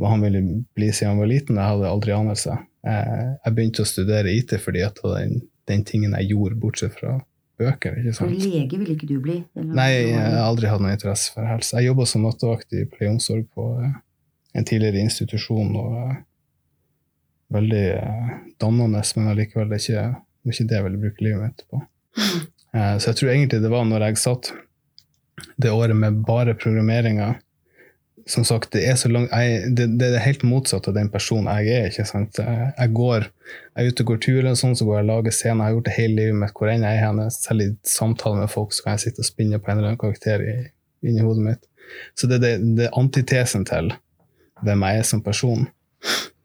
hva 0.00 0.10
han 0.10 0.24
ville 0.26 0.40
bli 0.74 0.88
siden 0.90 1.14
han 1.14 1.22
var 1.22 1.30
liten. 1.30 1.60
Jeg 1.60 1.70
hadde 1.74 1.92
aldri 1.92 2.14
anelse. 2.16 2.56
Jeg 2.84 3.54
begynte 3.54 3.84
å 3.84 3.88
studere 3.88 4.32
IT 4.34 4.56
fordi 4.60 4.82
at 4.84 4.98
det 4.98 5.06
var 5.06 5.22
den, 5.22 5.44
den 5.70 5.84
tingen 5.86 6.16
jeg 6.18 6.32
gjorde, 6.34 6.58
bortsett 6.60 6.96
fra 6.98 7.20
bøker. 7.60 7.98
ikke 7.98 8.14
sant? 8.14 8.30
For 8.30 8.50
lege 8.50 8.78
ville 8.80 8.96
ikke 8.96 9.08
du 9.08 9.16
bli? 9.22 9.38
Nei, 9.54 9.88
jeg 10.10 10.18
har 10.18 10.42
aldri 10.44 10.70
hatt 10.70 10.82
noen 10.82 10.96
interesse 10.96 11.34
for 11.34 11.46
helse. 11.48 11.76
Jeg 11.78 11.92
jobba 11.92 12.06
som 12.10 12.26
nattevakt 12.26 12.74
i 12.76 12.84
pleie 12.90 13.10
og 13.10 13.18
omsorg 13.18 13.46
på 13.54 13.68
eh, 13.80 13.96
en 14.58 14.68
tidligere 14.68 15.04
institusjon. 15.04 15.74
og 15.80 15.98
eh, 16.02 16.22
Veldig 17.54 17.84
eh, 17.94 18.36
dannende, 18.62 19.02
men 19.18 19.30
allikevel 19.30 19.70
det 19.70 19.82
ikke, 19.84 20.06
ikke 20.50 20.68
det 20.70 20.78
jeg 20.78 20.86
ville 20.88 21.02
bruke 21.06 21.26
livet 21.26 21.44
mitt 21.44 21.66
på. 21.70 21.82
Mm. 22.14 22.50
Så 22.74 23.12
jeg 23.12 23.18
tror 23.20 23.28
egentlig 23.30 23.60
det 23.62 23.70
var 23.70 23.84
når 23.86 24.02
jeg 24.02 24.18
satt 24.18 24.48
det 25.56 25.70
året 25.70 25.96
med 25.96 26.22
bare 26.26 26.54
programmeringa 26.54 27.34
Som 28.26 28.44
sagt, 28.44 28.70
det 28.72 28.86
er 28.88 29.10
langt 29.12 29.32
jeg, 29.32 29.74
det, 29.76 29.86
det, 30.00 30.06
er 30.14 30.22
helt 30.24 30.42
motsatt 30.48 30.86
av 30.88 30.94
den 30.96 31.10
personen 31.12 31.50
jeg 31.58 31.74
er. 31.76 31.90
ikke 31.90 32.06
sant? 32.08 32.38
Jeg 32.40 32.92
går, 32.96 33.26
jeg 33.76 33.84
er 33.84 33.90
ute 33.90 34.00
og 34.00 34.08
går 34.08 34.20
tur, 34.24 34.46
og 34.48 34.56
sånn, 34.56 34.72
så 34.78 34.86
går 34.88 34.96
jeg 34.96 35.04
og 35.04 35.10
lager 35.10 35.34
scener. 35.36 35.58
Jeg 35.58 35.66
har 35.66 35.74
gjort 35.74 35.90
det 35.90 35.96
hele 35.98 36.16
livet 36.16 36.38
mitt. 36.40 36.54
Hvor 36.56 36.70
enn 36.72 36.86
jeg 36.88 36.96
er 36.96 37.04
henne, 37.04 37.26
selv 37.34 37.66
i 37.66 37.68
samtaler 37.84 38.40
med 38.40 38.52
folk, 38.54 38.72
så 38.72 38.86
kan 38.86 38.96
jeg 38.96 39.02
sitte 39.02 39.20
og 39.20 39.28
spinne 39.28 39.60
på 39.60 39.68
en 39.68 39.76
eller 39.76 39.90
annen 39.90 40.00
karakter 40.00 40.40
i, 40.40 40.56
inni 41.04 41.26
hodet 41.26 41.44
mitt. 41.50 41.68
Så 42.16 42.30
det 42.30 42.40
er 42.48 42.96
antitesen 42.96 43.68
til 43.68 43.92
hvem 44.64 44.88
jeg 44.88 45.02
er 45.02 45.08
som 45.10 45.20
person. 45.20 45.68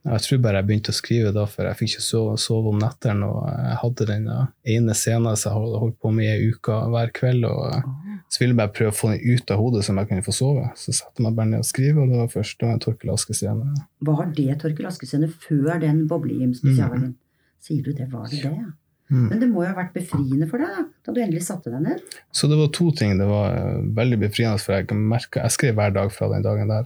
Jeg 0.07 0.23
tror 0.23 0.39
bare 0.39 0.61
jeg 0.61 0.67
begynte 0.69 0.93
å 0.93 0.95
skrive 0.95 1.31
da, 1.35 1.43
for 1.49 1.67
jeg 1.67 1.75
fikk 1.75 1.93
ikke 1.93 2.03
sove, 2.05 2.35
sove 2.39 2.71
om 2.71 2.77
nettene. 2.79 3.27
Og 3.27 3.49
jeg 3.51 3.77
hadde 3.81 4.07
den 4.07 4.29
ene 4.31 4.95
scenen 4.95 5.39
som 5.39 5.57
jeg 5.57 5.81
holdt 5.83 5.97
på 5.99 6.11
med 6.15 6.31
i 6.31 6.51
uke 6.53 6.77
hver 6.93 7.11
kveld. 7.15 7.47
og 7.49 8.23
Så 8.31 8.41
ville 8.41 8.53
jeg 8.53 8.61
bare 8.61 8.73
prøve 8.77 8.93
å 8.93 8.95
få 8.95 9.11
den 9.11 9.23
ut 9.27 9.51
av 9.51 9.59
hodet, 9.59 9.83
så 9.83 9.95
jeg 9.97 10.11
kunne 10.11 10.25
få 10.25 10.35
sove. 10.35 10.67
Så 10.79 10.95
satte 10.95 11.19
jeg 11.19 11.27
meg 11.27 11.39
bare 11.39 11.51
ned 11.51 11.65
og 11.65 11.67
skrive, 11.67 11.99
og 11.99 12.13
det 12.13 12.21
var 12.21 12.31
først 12.31 12.63
da 12.63 12.71
en 12.71 12.83
Torkel 12.85 13.11
Aske-scene. 13.11 13.73
Var 14.09 14.27
det 14.37 14.59
Torkel 14.63 14.87
Aske-scene 14.87 15.31
før 15.47 15.81
den 15.83 16.05
Boblehjem-spesialen? 16.11 17.09
Mm. 17.11 17.17
Sier 17.59 17.83
du 17.83 17.91
det? 17.91 18.07
Var 18.13 18.29
det 18.31 18.43
det? 18.45 18.53
Ja? 18.55 18.69
Mm. 19.09 19.25
Men 19.25 19.39
det 19.41 19.47
må 19.49 19.63
jo 19.63 19.71
ha 19.71 19.77
vært 19.77 19.95
befriende 19.95 20.45
for 20.49 20.61
deg 20.61 20.69
da, 20.69 20.83
da 21.07 21.13
du 21.15 21.19
endelig 21.23 21.41
satte 21.47 21.71
deg 21.73 21.81
ned? 21.81 22.17
Så 22.31 22.47
det 22.47 22.59
var 22.59 22.69
to 22.77 22.91
ting. 22.95 23.15
Det 23.17 23.25
var 23.27 23.55
eh, 23.57 23.81
veldig 23.97 24.19
befriende, 24.21 24.61
for 24.61 24.77
jeg, 24.77 24.95
merka 24.95 25.43
jeg 25.47 25.55
skrev 25.55 25.79
hver 25.79 25.95
dag 25.95 26.13
fra 26.13 26.29
den 26.31 26.45
dagen 26.45 26.69
der. 26.71 26.85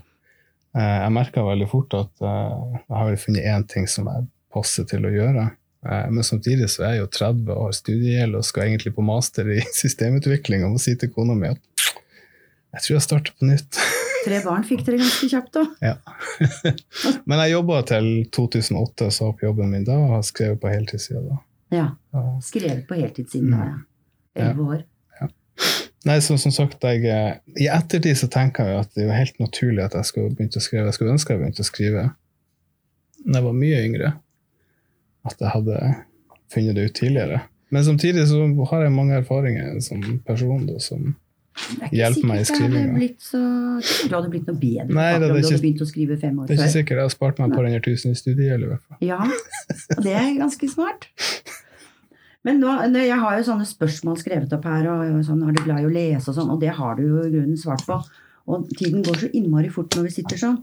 Eh, 0.74 1.00
jeg 1.04 1.14
merka 1.14 1.44
veldig 1.46 1.68
fort 1.70 1.94
at 1.98 2.24
eh, 2.26 2.78
jeg 2.88 2.98
har 2.98 3.20
funnet 3.22 3.50
én 3.52 3.66
ting 3.70 3.86
som 3.90 4.08
jeg 4.10 4.26
passer 4.54 4.88
til 4.90 5.06
å 5.06 5.12
gjøre. 5.14 5.48
Eh, 5.86 6.08
men 6.10 6.26
samtidig 6.26 6.70
så 6.74 6.88
er 6.88 6.96
jeg 6.96 7.04
jo 7.04 7.12
30 7.20 7.52
og 7.54 7.68
har 7.68 7.76
studiegjeld 7.78 8.40
og 8.40 8.48
skal 8.48 8.66
egentlig 8.66 8.96
på 8.96 9.06
master 9.06 9.52
i 9.54 9.60
systemutvikling 9.82 10.66
og 10.66 10.76
må 10.76 10.82
si 10.82 10.96
til 10.98 11.14
kona 11.14 11.38
mi 11.38 11.52
at 11.54 11.62
jeg 12.74 12.88
tror 12.88 12.96
jeg 12.96 13.06
starter 13.06 13.36
på 13.38 13.46
nytt. 13.52 13.78
Tre 14.26 14.40
barn 14.42 14.64
fikk 14.66 14.86
dere 14.88 14.98
ganske 15.02 15.28
kjapt, 15.30 15.60
da. 15.60 15.92
Ja. 15.92 16.72
Men 17.30 17.44
jeg 17.44 17.54
jobba 17.54 17.82
til 17.86 18.08
2008 18.34 19.10
og 19.10 19.14
sa 19.14 19.28
opp 19.30 19.44
jobben 19.46 19.70
min 19.70 19.86
da 19.86 20.00
og 20.00 20.16
har 20.16 20.24
skrevet 20.26 20.62
på 20.64 20.72
heltidssida 20.72 21.22
da. 21.28 21.38
Ja. 21.74 21.86
Skrevet 22.42 22.88
på 22.90 22.98
heltidssiden 22.98 23.54
da, 23.54 23.68
ja. 23.68 23.78
Elleve 24.48 24.70
år. 24.80 24.86
Nei, 26.04 26.18
så, 26.20 26.36
som 26.40 26.52
sagt, 26.52 26.84
jeg, 26.84 27.06
eh, 27.08 27.38
I 27.64 27.70
ettertid 27.72 28.18
så 28.20 28.28
tenker 28.32 28.68
jeg 28.68 28.84
at 28.84 28.92
det 28.98 29.08
var 29.08 29.22
helt 29.22 29.40
naturlig 29.40 29.86
at 29.86 29.96
jeg 29.96 30.10
skulle 30.10 30.36
begynt 30.36 30.60
å 30.60 30.64
skrive. 30.64 30.90
Jeg 30.90 30.98
skulle 30.98 31.16
ønske 31.16 31.36
jeg 31.36 31.42
begynte 31.44 31.64
å 31.64 31.70
skrive 31.70 32.10
da 33.24 33.40
jeg 33.40 33.46
var 33.46 33.56
mye 33.56 33.82
yngre. 33.88 34.14
At 35.24 35.40
jeg 35.40 35.54
hadde 35.54 35.80
funnet 36.52 36.76
det 36.76 36.88
ut 36.90 36.96
tidligere. 36.98 37.44
Men 37.74 37.86
samtidig 37.88 38.28
så 38.28 38.44
har 38.70 38.84
jeg 38.84 38.94
mange 38.94 39.16
erfaringer 39.18 39.80
som 39.82 40.02
person 40.28 40.66
da, 40.68 40.76
som 40.84 41.14
hjelper 41.94 42.28
meg 42.28 42.44
i 42.44 42.46
skrivinga. 42.50 43.08
Så... 43.24 43.40
Du 44.10 44.14
hadde 44.18 44.30
blitt 44.34 44.50
noe 44.50 44.60
bedre 44.60 44.90
Nei, 44.90 45.10
det, 45.16 45.30
det 45.32 45.42
hadde 45.48 45.62
begynt 45.64 45.82
å 45.86 45.88
skrive 45.90 46.20
fem 46.22 46.36
år 46.36 46.46
før. 46.46 46.52
Det 46.52 46.60
er 46.60 46.68
ikke 46.68 46.76
sikkert. 46.76 47.00
Jeg 47.00 47.08
har 47.08 47.16
spart 47.16 47.40
meg 47.40 47.50
et 47.50 47.58
par 47.58 47.70
hundre 47.70 47.84
tusen 47.88 48.14
i 48.14 48.20
studiegjeld 48.20 48.68
i 48.68 48.72
hvert 48.74 48.84
fall. 48.84 49.00
Ja, 49.08 49.20
og 49.24 50.06
det 50.06 50.16
er 50.20 50.32
ganske 50.42 50.74
smart. 50.76 51.10
Men 52.44 52.60
nå, 52.60 52.72
jeg 53.00 53.20
har 53.22 53.38
jo 53.38 53.46
sånne 53.48 53.66
spørsmål 53.68 54.18
skrevet 54.20 54.54
opp 54.56 54.66
her, 54.68 54.90
og 54.92 55.22
sånn, 55.24 55.44
er 55.48 55.56
du 55.56 55.64
glad 55.64 55.84
i 55.84 55.88
å 55.88 55.94
lese 55.94 56.32
og 56.32 56.38
sånn, 56.38 56.52
og 56.52 56.60
det 56.60 56.74
har 56.76 56.98
du 57.00 57.06
jo 57.06 57.22
i 57.24 57.32
grunnen 57.32 57.60
svart 57.60 57.86
på. 57.88 58.00
Og 58.52 58.66
tiden 58.76 59.04
går 59.06 59.22
så 59.22 59.30
innmari 59.32 59.70
fort 59.72 59.96
når 59.96 60.10
vi 60.10 60.16
sitter 60.18 60.42
sånn. 60.42 60.58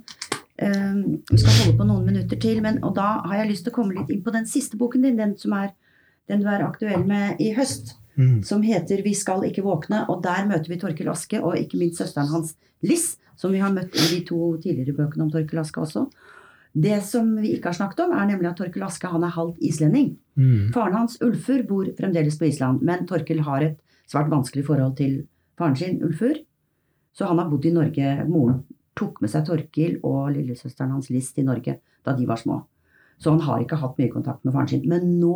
Um, 0.60 1.22
vi 1.30 1.38
skal 1.40 1.54
holde 1.56 1.78
på 1.78 1.86
noen 1.88 2.04
minutter 2.04 2.36
til, 2.40 2.58
men, 2.60 2.82
og 2.84 2.92
da 2.98 3.22
har 3.24 3.40
jeg 3.40 3.52
lyst 3.54 3.64
til 3.64 3.72
å 3.72 3.78
komme 3.78 3.96
litt 3.96 4.12
inn 4.12 4.20
på 4.26 4.34
den 4.34 4.44
siste 4.48 4.76
boken 4.80 5.06
din, 5.06 5.16
den 5.16 5.32
som 5.40 5.54
er 5.56 5.72
den 6.28 6.44
du 6.44 6.50
er 6.52 6.66
aktuell 6.66 7.06
med 7.08 7.40
i 7.42 7.48
høst, 7.56 7.94
mm. 8.20 8.42
som 8.46 8.62
heter 8.62 9.00
'Vi 9.02 9.14
skal 9.16 9.46
ikke 9.48 9.64
våkne'. 9.64 10.04
Og 10.08 10.22
der 10.22 10.44
møter 10.46 10.68
vi 10.68 10.78
Torkel 10.78 11.08
Aske 11.08 11.40
og 11.40 11.56
ikke 11.56 11.80
minst 11.80 11.98
søsteren 11.98 12.28
hans 12.28 12.54
Liss, 12.82 13.16
som 13.36 13.52
vi 13.52 13.58
har 13.58 13.72
møtt 13.72 13.96
i 13.96 14.06
de 14.14 14.20
to 14.28 14.56
tidligere 14.62 14.96
bøkene 14.96 15.24
om 15.24 15.32
Torkel 15.32 15.58
Aske 15.58 15.80
også. 15.80 16.06
Det 16.72 17.00
som 17.02 17.32
vi 17.40 17.56
ikke 17.56 17.72
har 17.72 17.78
snakket 17.80 18.04
om, 18.04 18.12
er 18.14 18.28
nemlig 18.30 18.50
at 18.50 18.60
Torkel 18.60 18.84
Aske 18.86 19.10
han 19.10 19.24
er 19.26 19.34
halvt 19.34 19.58
islending. 19.66 20.12
Mm. 20.38 20.70
Faren 20.74 20.94
hans, 20.94 21.16
Ulfur, 21.24 21.64
bor 21.66 21.88
fremdeles 21.98 22.38
på 22.38 22.46
Island, 22.46 22.84
men 22.86 23.08
Torkel 23.10 23.42
har 23.46 23.64
et 23.66 23.80
svært 24.10 24.30
vanskelig 24.30 24.66
forhold 24.68 24.96
til 25.00 25.24
faren 25.58 25.76
sin, 25.78 25.98
Ulfur. 26.06 26.38
Så 27.16 27.26
han 27.26 27.42
har 27.42 27.50
bodd 27.50 27.66
i 27.66 27.74
Norge. 27.74 28.14
Moren 28.30 28.62
tok 28.98 29.18
med 29.22 29.32
seg 29.32 29.46
Torkil 29.48 29.98
og 30.06 30.30
lillesøsteren 30.34 30.94
hans 30.94 31.10
List 31.10 31.34
til 31.36 31.48
Norge 31.48 31.80
da 32.06 32.14
de 32.16 32.26
var 32.28 32.40
små. 32.40 32.62
Så 33.20 33.34
han 33.34 33.42
har 33.44 33.60
ikke 33.60 33.80
hatt 33.80 33.98
mye 34.00 34.12
kontakt 34.12 34.44
med 34.44 34.54
faren 34.54 34.70
sin. 34.70 34.86
Men 34.88 35.18
nå 35.20 35.34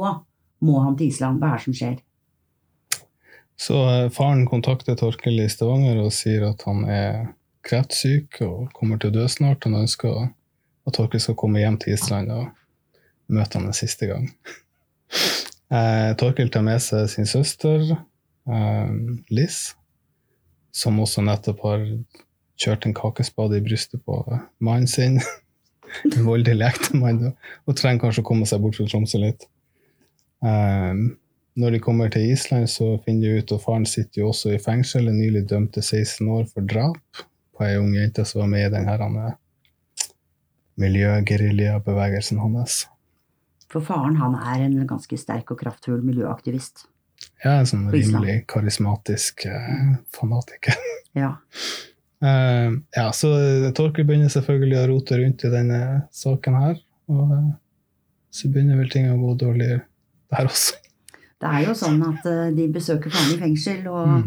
må 0.65 0.81
han 0.81 0.97
til 0.97 1.11
Island. 1.11 1.43
Hva 1.43 1.53
er 1.53 1.61
det 1.61 1.67
som 1.67 1.77
skjer? 1.77 1.97
Så 3.61 3.81
eh, 3.91 4.11
faren 4.15 4.47
kontakter 4.51 4.97
Torkel 4.99 5.43
i 5.45 5.51
Stavanger 5.51 6.01
og 6.03 6.15
sier 6.15 6.47
at 6.49 6.65
han 6.67 6.87
er 6.91 7.35
kreftsyk 7.65 8.41
og 8.45 8.73
kommer 8.77 9.01
til 9.01 9.13
å 9.13 9.19
dø 9.19 9.27
snart. 9.31 9.67
Han 9.69 9.83
ønsker 9.83 10.31
at 10.85 10.97
Torkel 10.97 11.23
skal 11.23 11.39
komme 11.39 11.63
hjem 11.63 11.79
til 11.81 11.95
Island 11.97 12.33
og 12.35 12.51
møte 13.33 13.59
ham 13.59 13.71
en 13.71 13.77
siste 13.77 14.11
gang. 14.11 14.29
Eh, 15.75 16.11
Torkel 16.21 16.51
tar 16.53 16.63
med 16.63 16.77
seg 16.85 17.07
sin 17.11 17.27
søster 17.27 17.81
eh, 17.89 18.91
Liss, 19.35 19.73
som 20.77 21.01
også 21.03 21.25
nettopp 21.25 21.63
har 21.65 21.87
kjørt 22.61 22.85
en 22.87 22.95
kakespade 22.95 23.59
i 23.59 23.65
brystet 23.65 24.05
på 24.05 24.19
mannen 24.63 24.87
sin. 24.87 25.17
en 26.13 26.27
voldelig 26.27 26.69
ektemann, 26.69 27.33
og 27.65 27.79
trenger 27.79 28.05
kanskje 28.05 28.23
å 28.23 28.29
komme 28.29 28.47
seg 28.49 28.63
bort 28.63 28.79
fra 28.79 28.87
Tromsø 28.91 29.21
litt. 29.23 29.47
Um, 30.45 31.15
når 31.57 31.77
de 31.77 31.83
kommer 31.83 32.11
til 32.13 32.33
Island, 32.33 32.69
så 32.71 32.97
finner 33.05 33.31
de 33.31 33.43
ut 33.43 33.55
at 33.55 33.63
faren 33.63 33.87
sitter 33.89 34.25
jo 34.25 34.33
også 34.33 34.55
i 34.55 34.61
fengsel, 34.63 35.09
er 35.09 35.17
nylig 35.17 35.47
dømt 35.51 35.77
til 35.77 35.87
16 35.87 36.29
år 36.35 36.45
for 36.51 36.67
drap 36.67 37.25
på 37.55 37.67
ei 37.67 37.79
ung 37.79 37.95
jente 37.95 38.27
som 38.27 38.43
var 38.43 38.51
med 38.51 38.67
i 38.67 38.73
den 38.75 38.89
miljøgeriljabevegelsen 40.81 42.41
hans. 42.43 42.85
For 43.71 43.85
faren 43.85 44.19
han 44.21 44.37
er 44.39 44.67
en 44.67 44.77
ganske 44.89 45.19
sterk 45.19 45.51
og 45.55 45.63
kraftfull 45.63 46.03
miljøaktivist. 46.07 46.87
Ja, 47.45 47.59
en 47.59 47.69
sånn 47.69 47.89
rimelig 47.93 48.45
karismatisk 48.51 49.49
eh, 49.51 49.97
fanatiker. 50.15 50.79
Ja. 51.15 51.29
uh, 52.27 52.73
ja, 52.91 53.05
så 53.15 53.29
Torkel 53.79 54.03
begynner 54.09 54.33
selvfølgelig 54.35 54.81
å 54.81 54.87
rote 54.91 55.19
rundt 55.21 55.45
i 55.47 55.51
denne 55.53 55.77
saken 56.11 56.57
her. 56.59 56.81
Og 57.07 57.29
uh, 57.31 57.53
så 58.35 58.51
begynner 58.51 58.81
vel 58.81 58.91
ting 58.91 59.07
å 59.13 59.21
gå 59.21 59.37
dårlig 59.45 59.69
der 60.35 60.49
også. 60.51 60.81
Det 61.45 61.53
er 61.53 61.69
jo 61.69 61.77
sånn 61.79 62.03
at 62.09 62.27
uh, 62.27 62.49
de 62.57 62.67
besøker 62.75 63.15
faren 63.15 63.37
i 63.37 63.39
fengsel, 63.45 63.87
og, 63.93 64.11
mm. 64.11 64.27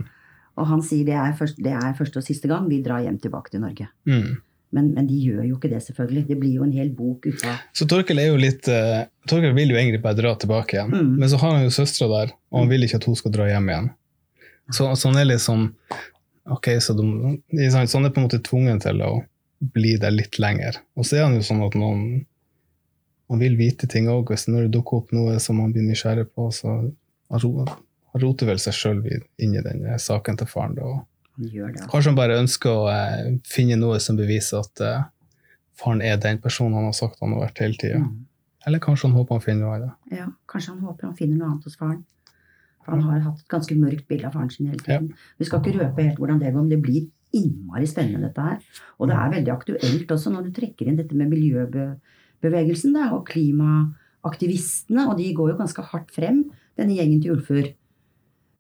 og 0.63 0.71
han 0.71 0.86
sier 0.88 1.12
det 1.12 1.19
er, 1.19 1.36
først, 1.36 1.60
det 1.67 1.75
er, 1.75 1.91
første 1.99 2.21
og 2.21 2.29
siste 2.29 2.47
gang 2.47 2.71
vi 2.71 2.79
drar 2.86 3.03
hjem 3.03 3.19
tilbake 3.19 3.51
til 3.51 3.65
Norge. 3.65 3.89
Mm. 4.07 4.38
Men, 4.75 4.89
men, 4.91 5.06
de 5.08 5.15
gjør 5.15 5.45
jo 5.47 5.56
ikke 5.56 5.69
det, 5.71 5.80
selvfølgelig. 5.86 6.25
Det 6.27 6.36
blir 6.41 6.58
jo 6.58 6.65
en 6.65 6.73
hel 6.75 6.89
bok 6.91 7.30
ut 7.30 7.45
av 7.47 7.62
Så 7.77 7.88
Torkel 7.88 8.19
er 8.19 8.34
jo 8.34 8.39
litt 8.41 8.67
uh, 8.67 9.06
Torkel 9.30 9.56
vil 9.56 9.71
jo 9.71 9.77
egentlig 9.80 10.01
bare 10.03 10.19
dra 10.19 10.34
tilbake 10.39 10.75
igjen, 10.75 10.91
mm. 10.91 11.13
men 11.21 11.32
så 11.32 11.39
har 11.39 11.56
han 11.56 11.63
jo 11.63 11.71
søstera 11.71 12.10
der, 12.12 12.36
og 12.51 12.62
han 12.63 12.71
vil 12.73 12.84
ikke 12.84 12.99
at 12.99 13.08
hun 13.08 13.15
skal 13.15 13.34
dra 13.36 13.47
hjem 13.47 13.71
igjen. 13.71 13.89
Så, 14.75 14.89
så 14.99 15.13
han 15.13 15.21
er 15.23 15.39
sånn 15.39 15.69
Ok, 16.47 16.69
så 16.80 16.93
de, 16.95 17.06
så 17.67 17.97
han 17.97 18.08
er 18.08 18.12
på 18.15 18.21
en 18.21 18.25
måte 18.27 18.39
tvungen 18.43 18.80
til 18.80 19.01
å 19.03 19.17
bli 19.75 19.97
der 19.99 20.13
litt 20.15 20.38
lenger. 20.39 20.77
Og 20.95 21.03
så 21.08 21.17
er 21.17 21.25
han 21.25 21.36
jo 21.36 21.43
sånn 21.43 21.63
at 21.65 21.75
noen 21.75 22.21
han 23.27 23.41
vil 23.41 23.58
vite 23.60 23.88
ting 23.91 24.08
òg. 24.12 24.32
Når 24.47 24.67
det 24.67 24.73
dukker 24.77 25.01
opp 25.01 25.12
noe 25.15 25.36
som 25.43 25.60
han 25.60 25.73
blir 25.75 25.84
nysgjerrig 25.84 26.30
på, 26.32 26.47
så 26.56 26.77
han 26.88 27.73
roter 28.21 28.49
vel 28.49 28.62
seg 28.63 28.75
sjøl 28.77 29.01
inn 29.03 29.58
i 29.58 29.63
den 29.65 29.84
saken 29.99 30.39
til 30.39 30.47
faren. 30.47 30.77
Da. 30.77 30.93
Kanskje 31.38 32.10
han 32.10 32.17
bare 32.17 32.39
ønsker 32.41 32.71
å 32.73 32.88
eh, 32.89 33.36
finne 33.45 33.78
noe 33.80 34.00
som 34.02 34.17
beviser 34.17 34.63
at 34.63 34.82
eh, 34.82 35.04
faren 35.78 36.02
er 36.02 36.17
den 36.21 36.41
personen 36.41 36.78
han 36.78 36.89
har 36.89 36.97
sagt 36.97 37.21
han 37.21 37.36
har 37.36 37.45
vært 37.45 37.62
hele 37.62 37.78
tida. 37.78 38.02
Mm. 38.02 38.26
Eller 38.67 38.82
kanskje 38.84 39.08
han 39.08 39.15
håper 39.15 39.38
han 39.38 39.43
finner 39.45 39.63
noe 39.63 39.76
av 39.76 39.84
det. 39.84 40.17
Ja, 40.17 40.30
kanskje 40.50 40.73
han 40.73 40.84
håper 40.84 41.08
han 41.08 41.17
finner 41.19 41.39
noe 41.39 41.52
annet 41.52 41.67
hos 41.69 41.78
faren. 41.80 42.02
For 42.84 42.95
han 42.95 43.06
har 43.06 43.23
hatt 43.26 43.43
et 43.43 43.52
ganske 43.52 43.76
mørkt 43.78 44.08
bilde 44.10 44.28
av 44.30 44.36
faren 44.36 44.50
sin 44.52 44.69
hele 44.71 44.82
tiden. 44.82 45.10
Ja. 45.12 45.32
Vi 45.39 45.47
skal 45.47 45.62
ikke 45.62 45.78
røpe 45.78 46.04
helt 46.08 46.19
hvordan 46.21 46.41
det 46.41 46.52
går, 46.54 46.62
men 46.65 46.73
det 46.73 46.82
blir 46.84 47.08
innmari 47.36 47.88
spennende, 47.88 48.30
dette 48.30 48.43
her. 48.43 48.84
Og 48.97 49.10
det 49.12 49.17
er 49.17 49.34
veldig 49.34 49.54
aktuelt 49.54 50.13
også 50.15 50.32
når 50.34 50.47
du 50.47 50.54
trekker 50.56 50.88
inn 50.88 51.00
dette 51.00 51.15
med 51.19 51.32
miljøbevegelsen 51.32 52.95
da, 52.95 53.10
og 53.15 53.28
klimaaktivistene. 53.28 55.08
Og 55.12 55.19
de 55.19 55.34
går 55.36 55.52
jo 55.54 55.60
ganske 55.60 55.86
hardt 55.91 56.15
frem, 56.15 56.45
denne 56.80 56.95
gjengen 56.95 57.21
til 57.23 57.36
Ulfur. 57.36 57.67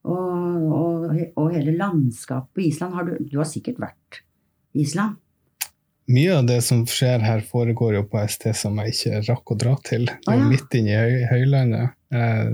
Og, 0.07 0.65
og, 0.71 1.15
og, 1.35 1.47
hele 1.51 1.75
landskapet 1.75 2.53
på 2.55 2.65
Island 2.69 2.95
har 2.95 3.07
du, 3.07 3.15
du 3.19 3.39
har 3.41 3.49
sikkert 3.49 3.79
vært 3.83 4.21
i 4.77 4.85
Island? 4.85 5.17
Mye 6.07 6.37
av 6.37 6.45
det 6.47 6.61
som 6.63 6.85
skjer 6.87 7.19
her, 7.19 7.41
foregår 7.43 7.97
jo 7.97 8.03
på 8.07 8.21
et 8.21 8.31
sted 8.31 8.55
som 8.55 8.77
jeg 8.79 8.93
ikke 8.93 9.23
rakk 9.27 9.51
å 9.51 9.57
dra 9.59 9.73
til. 9.83 10.07
Det 10.07 10.21
er 10.23 10.37
ah, 10.37 10.39
ja. 10.39 10.51
midt 10.53 10.77
inne 10.79 10.93
i 10.93 10.99
høy, 11.01 11.15
høylandet. 11.33 11.97
Eh, 12.15 12.53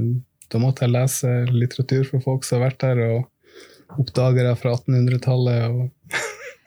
da 0.50 0.62
måtte 0.62 0.88
jeg 0.88 0.96
lese 0.96 1.34
litteratur 1.52 2.08
for 2.10 2.26
folk 2.26 2.48
som 2.48 2.58
har 2.60 2.72
vært 2.72 2.82
der, 2.82 3.04
og 3.14 4.00
oppdagere 4.02 4.56
fra 4.58 4.74
1800-tallet. 4.80 5.68
Og... 5.70 6.18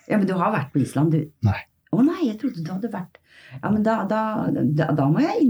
ja, 0.07 0.21
Men 0.21 0.29
du 0.31 0.37
har 0.39 0.55
vært 0.55 0.71
på 0.75 0.85
Island, 0.85 1.17
du? 1.17 1.27
Nei. 1.47 1.59
Å 1.97 2.05
nei, 2.05 2.27
jeg 2.29 2.39
trodde 2.41 2.65
du 2.65 2.73
hadde 2.73 2.93
vært 2.93 3.21
ja, 3.63 3.71
men 3.71 3.83
da, 3.83 4.05
da, 4.09 4.49
da, 4.53 4.89
da 4.97 5.07
må 5.11 5.23
jeg 5.23 5.45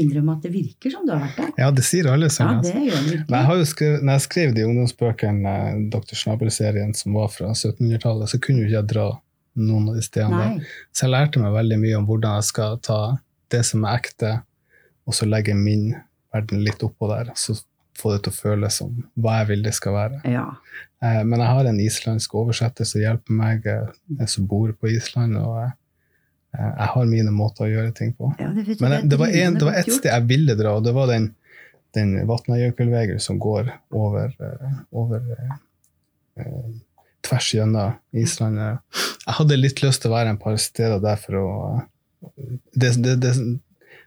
innrømme 0.00 0.36
at 0.36 0.46
det 0.46 0.50
virker 0.54 0.94
som 0.94 1.04
du 1.06 1.12
har 1.14 1.20
vært 1.22 1.36
der. 1.38 1.50
Ja, 1.60 1.68
det 1.74 1.84
sier 1.86 2.08
alle 2.10 2.30
sammen. 2.32 2.64
Ja, 2.64 2.72
det 2.72 2.86
gjør 2.88 2.96
det 2.96 3.10
virkelig. 3.10 3.36
Jeg 3.36 3.48
har 3.48 3.60
jo 3.60 3.66
skrevet, 3.68 4.06
når 4.06 4.16
jeg 4.16 4.24
skrev 4.24 4.54
de 4.56 4.64
ungdomsbøkene, 4.68 5.52
eh, 5.66 5.82
Dr. 5.92 6.16
Snabel-serien 6.18 6.96
som 6.98 7.18
var 7.18 7.28
fra 7.34 7.52
1700-tallet, 7.52 8.32
så 8.32 8.40
kunne 8.42 8.64
jo 8.64 8.70
ikke 8.70 8.78
jeg 8.78 8.90
dra 8.94 9.06
noen 9.60 9.92
av 9.92 10.00
de 10.00 10.06
stedene. 10.06 10.48
Så 10.90 11.06
jeg 11.06 11.14
lærte 11.14 11.44
meg 11.44 11.54
veldig 11.54 11.78
mye 11.84 12.00
om 12.00 12.08
hvordan 12.08 12.40
jeg 12.40 12.48
skal 12.48 12.80
ta 12.82 12.98
det 13.54 13.62
som 13.68 13.86
er 13.86 14.00
ekte, 14.00 14.32
og 15.04 15.14
så 15.14 15.28
legge 15.28 15.54
min 15.58 15.92
verden 16.34 16.64
litt 16.66 16.82
oppå 16.82 17.12
der. 17.12 17.30
Så 17.38 17.60
få 17.94 18.16
det 18.16 18.24
til 18.24 18.34
å 18.34 18.40
føles 18.40 18.80
som 18.80 18.96
hva 19.20 19.38
jeg 19.42 19.52
vil 19.52 19.64
det 19.68 19.76
skal 19.76 19.94
være. 19.94 20.20
Ja. 20.26 20.48
Eh, 21.04 21.22
men 21.22 21.38
jeg 21.38 21.52
har 21.52 21.70
en 21.70 21.80
islandsk 21.84 22.34
oversetter 22.40 22.88
som 22.88 23.04
hjelper 23.04 23.40
meg, 23.44 23.68
jeg 23.68 24.18
eh, 24.18 24.30
som 24.30 24.48
bor 24.50 24.72
på 24.74 24.90
Island. 24.96 25.38
og 25.38 25.70
jeg 26.54 26.88
har 26.94 27.08
mine 27.10 27.32
måter 27.34 27.66
å 27.66 27.70
gjøre 27.70 27.92
ting 27.96 28.12
på. 28.16 28.30
Ja, 28.38 28.50
det 28.54 28.78
Men 28.80 28.94
det, 28.94 29.00
det, 29.10 29.18
var 29.20 29.34
en, 29.34 29.58
det, 29.58 29.66
var 29.66 29.78
et 29.80 29.90
sted 29.90 30.10
jeg 30.10 30.26
ville 30.30 30.56
dra, 30.58 30.76
og 30.78 30.86
det 30.86 30.94
var 30.96 31.10
den, 31.10 31.30
den 31.96 32.14
Vatnajökullvegen 32.28 33.22
som 33.22 33.40
går 33.42 33.72
over, 33.94 34.34
uh, 34.38 34.76
over 34.94 35.24
eh, 36.38 36.68
tvers 37.26 37.50
gjennom 37.56 37.96
Island. 38.14 38.60
Jeg 38.60 39.38
hadde 39.40 39.58
litt 39.58 39.82
lyst 39.82 40.04
til 40.04 40.12
å 40.12 40.16
være 40.16 40.34
en 40.34 40.40
par 40.40 40.58
steder 40.62 41.02
der 41.02 41.18
for 41.20 41.40
å 41.40 41.48
det, 42.72 42.94
det, 43.02 43.16
det, 43.20 43.34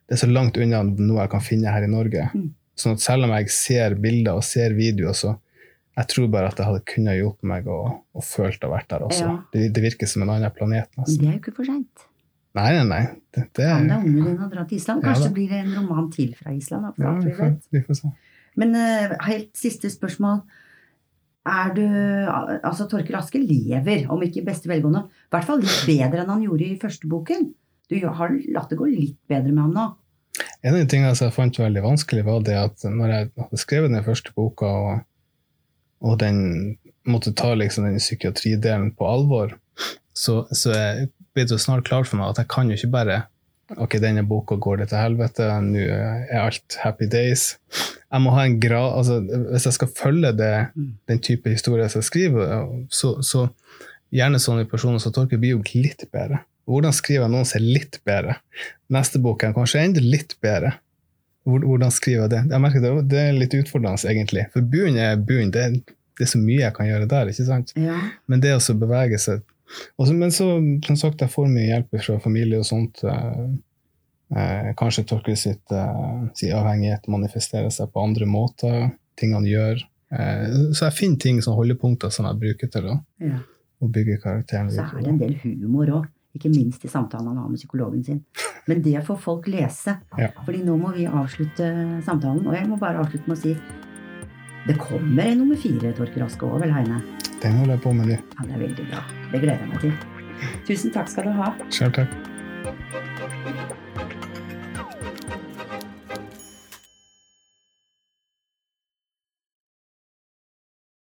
er 0.09 0.19
så 0.19 0.29
langt 0.29 0.57
unna 0.57 0.81
noe 0.87 1.19
jeg 1.21 1.33
kan 1.33 1.43
finne 1.43 1.73
her 1.73 1.85
i 1.85 1.91
Norge. 1.91 2.29
Mm. 2.33 2.47
Sånn 2.77 2.97
at 2.97 3.03
selv 3.03 3.27
om 3.27 3.33
jeg 3.35 3.51
ser 3.53 3.97
bilder 4.01 4.39
og 4.39 4.45
ser 4.45 4.75
videoer, 4.77 5.17
så 5.17 5.35
jeg 5.97 6.09
tror 6.11 6.27
bare 6.33 6.51
at 6.51 6.59
det 6.59 6.67
hadde 6.67 6.83
kunnet 6.85 7.17
hjulpet 7.17 7.47
meg 7.49 7.69
å, 7.73 7.79
å 8.13 8.23
følt 8.25 8.65
å 8.65 8.69
vært 8.69 8.91
der 8.91 9.05
også. 9.07 9.23
Ja. 9.23 9.37
Det, 9.53 9.69
det, 9.73 9.81
virker 9.81 10.09
som 10.09 10.25
en 10.25 10.35
annen 10.35 10.53
planet. 10.53 10.91
Nesten. 10.99 11.23
Det 11.23 11.31
er 11.31 11.37
jo 11.39 11.41
ikke 11.41 11.55
for 11.57 11.69
seint. 11.69 12.06
Nei, 12.57 12.69
nei, 12.77 12.85
nei. 12.89 13.01
Det, 13.37 13.43
er... 13.61 13.75
Kan 13.75 13.89
det 13.91 13.97
unge 14.01 14.23
din 14.31 14.39
å 14.41 14.47
dra 14.49 14.63
til 14.65 14.79
Island? 14.79 15.03
Kanskje 15.05 15.27
ja, 15.27 15.33
blir 15.35 15.51
det 15.51 15.59
en 15.61 15.75
roman 15.77 16.07
til 16.13 16.31
fra 16.37 16.53
Island? 16.55 16.87
Ja, 16.97 17.11
vi, 17.21 17.33
får, 17.37 17.51
vi 17.75 17.83
får 17.85 17.99
se. 17.99 18.13
Men 18.57 18.73
uh, 18.73 19.13
helt 19.27 19.51
siste 19.57 19.91
spørsmål. 19.93 20.41
Er 21.47 21.69
du 21.77 21.83
Altså, 21.87 22.87
Torkel 22.89 23.15
Aske 23.15 23.39
lever, 23.39 24.07
om 24.11 24.23
ikke 24.25 24.41
i 24.41 24.47
beste 24.47 24.67
velgående, 24.67 25.05
i 25.07 25.31
hvert 25.35 25.47
fall 25.47 25.61
litt 25.63 25.85
bedre 25.87 26.23
enn 26.23 26.33
han 26.33 26.43
gjorde 26.43 26.65
i 26.65 26.79
første 26.81 27.07
boken. 27.11 27.47
Du 27.87 27.95
har 28.03 28.33
latt 28.51 28.73
det 28.73 28.79
gå 28.79 28.89
litt 28.89 29.19
bedre 29.31 29.53
med 29.53 29.63
ham 29.63 29.75
nå? 29.77 29.85
En 30.65 30.73
av 30.73 30.81
de 30.81 30.89
tingene 30.89 31.13
jeg 31.15 31.33
fant 31.33 31.59
veldig 31.61 31.83
vanskelig, 31.85 32.25
var 32.27 32.41
det 32.45 32.57
at 32.59 32.83
når 32.89 33.13
jeg 33.13 33.29
hadde 33.39 33.61
skrevet 33.61 33.93
den 33.93 34.05
første 34.05 34.33
boka, 34.35 34.67
og, 34.67 35.05
og 36.03 36.17
den 36.21 36.41
måtte 37.07 37.31
ta 37.37 37.53
liksom 37.55 37.87
den 37.87 38.01
psykiatridelen 38.01 38.91
på 38.97 39.07
alvor, 39.07 39.55
så, 40.17 40.41
så 40.51 40.73
jeg 40.73 41.07
blir 41.37 41.47
det 41.47 41.61
snart 41.61 41.85
klart 41.87 42.09
for 42.09 42.19
meg 42.19 42.33
at 42.33 42.41
jeg 42.41 42.49
kan 42.51 42.69
jo 42.71 42.77
ikke 42.79 42.93
bare 42.97 43.23
Ok, 43.75 43.97
denne 43.99 44.23
boka 44.23 44.55
går 44.55 44.77
det 44.79 44.85
til 44.93 45.01
helvete, 45.01 45.43
nå 45.59 45.81
er 45.83 46.37
alt 46.39 46.77
happy 46.79 47.03
days. 47.11 47.57
Jeg 48.07 48.23
må 48.23 48.31
ha 48.31 48.45
en 48.47 48.61
grad, 48.63 48.93
altså 48.95 49.17
Hvis 49.49 49.65
jeg 49.67 49.75
skal 49.75 49.89
følge 49.91 50.31
det, 50.39 50.53
den 51.11 51.19
type 51.19 51.51
historier 51.51 51.91
som 51.91 51.99
jeg 51.99 52.07
skriver, 52.07 52.69
så, 52.87 53.17
så 53.19 53.49
gjerne 54.15 54.39
sånne 54.39 54.69
personer 54.71 55.03
som 55.03 55.11
Torkel 55.11 55.41
blir 55.41 55.57
jo 55.57 55.63
litt 55.75 56.07
bedre. 56.15 56.45
Hvordan 56.67 56.95
skriver 56.95 57.25
jeg 57.25 57.33
noen 57.33 57.47
som 57.47 57.59
er 57.59 57.67
litt 57.77 57.99
bedre? 58.07 58.37
Neste 58.91 59.19
bok 59.23 59.43
er 59.43 59.55
kanskje 59.55 59.83
enda 59.83 60.03
litt 60.03 60.37
bedre. 60.43 60.77
Hvordan 61.47 61.91
skriver 61.95 62.25
jeg 62.25 62.33
det? 62.33 62.41
Jeg 62.51 62.63
merker 62.63 62.83
det, 62.83 62.95
det 63.11 63.21
er 63.23 63.37
litt 63.37 63.55
utfordrende, 63.55 63.99
egentlig. 64.11 64.47
For 64.55 64.63
buen 64.63 64.99
er 64.99 65.19
buen. 65.19 65.51
Det, 65.51 65.67
det, 65.83 66.23
er 66.23 66.31
så 66.31 66.39
mye 66.39 66.63
jeg 66.65 66.75
kan 66.75 66.89
gjøre 66.89 67.07
der. 67.11 67.31
ikke 67.31 67.47
sant? 67.47 67.71
Ja. 67.79 67.99
Men 68.27 68.43
det 68.43 68.55
å 68.55 68.79
bevege 68.79 69.19
seg 69.23 69.43
også, 69.97 70.13
men 70.15 70.33
så, 70.33 70.49
som 70.85 70.99
sagt, 70.99 71.23
jeg 71.23 71.33
får 71.33 71.49
mye 71.51 71.67
hjelp 71.69 71.97
fra 71.99 72.17
familie 72.23 72.61
og 72.61 72.67
sånt. 72.67 73.03
Eh, 73.03 73.45
eh, 74.35 74.71
kanskje 74.79 75.05
Torkel 75.09 75.37
sitt 75.39 75.75
eh, 75.75 76.25
si 76.37 76.51
avhengighet 76.55 77.09
manifesterer 77.11 77.71
seg 77.73 77.91
på 77.93 78.03
andre 78.03 78.27
måter. 78.29 78.91
Ting 79.19 79.33
han 79.35 79.47
gjør. 79.47 79.81
Eh, 80.13 80.45
så 80.73 80.87
jeg 80.87 80.97
finner 80.97 81.23
ting 81.23 81.41
som 81.43 81.57
holdepunkter 81.57 82.13
som 82.13 82.29
jeg 82.29 82.41
bruker 82.43 82.71
til 82.71 82.91
å, 82.93 82.99
ja. 83.23 83.41
å 83.83 83.89
bygge 83.91 84.21
karakteren. 84.23 84.71
Så 84.71 84.85
er 84.85 85.01
det 85.01 85.15
en 85.15 85.23
del 85.23 85.35
humor 85.43 85.97
òg. 86.01 86.13
Ikke 86.37 86.51
minst 86.53 86.83
i 86.85 86.89
samtalen 86.91 87.31
han 87.31 87.39
har 87.41 87.49
med 87.49 87.57
psykologen 87.57 88.03
sin. 88.05 88.21
Men 88.69 88.83
det 88.85 88.99
får 89.07 89.17
folk 89.23 89.47
lese. 89.49 89.95
Ja. 90.19 90.29
Fordi 90.45 90.61
nå 90.67 90.75
må 90.77 90.91
vi 90.93 91.07
avslutte 91.09 91.71
samtalen. 92.05 92.45
Og 92.45 92.53
jeg 92.53 92.67
må 92.69 92.77
bare 92.77 93.01
avslutte 93.01 93.31
med 93.31 93.39
å 93.39 93.41
si 93.41 93.55
det 94.67 94.75
kommer 94.81 95.23
en 95.23 95.37
nummer 95.39 95.55
fire, 95.55 95.93
Torkel 95.95 96.25
Aske 96.25 96.43
òg, 96.43 96.59
vel, 96.59 96.73
Heine? 96.75 96.99
Den 97.41 97.59
holder 97.59 97.77
jeg 97.77 97.81
på 97.83 97.91
med 97.93 98.09
du. 98.11 98.15
Han 98.39 98.51
er 98.51 98.63
veldig 98.65 98.87
bra. 98.91 99.03
Det 99.31 99.43
gleder 99.43 99.61
jeg 99.61 99.69
meg 99.73 99.83
til. 99.85 99.93
Tusen 100.67 100.93
takk 100.93 101.11
skal 101.11 101.29
du 101.29 101.37
ha. 101.37 101.53
Selv 101.73 101.93
takk. 101.97 102.26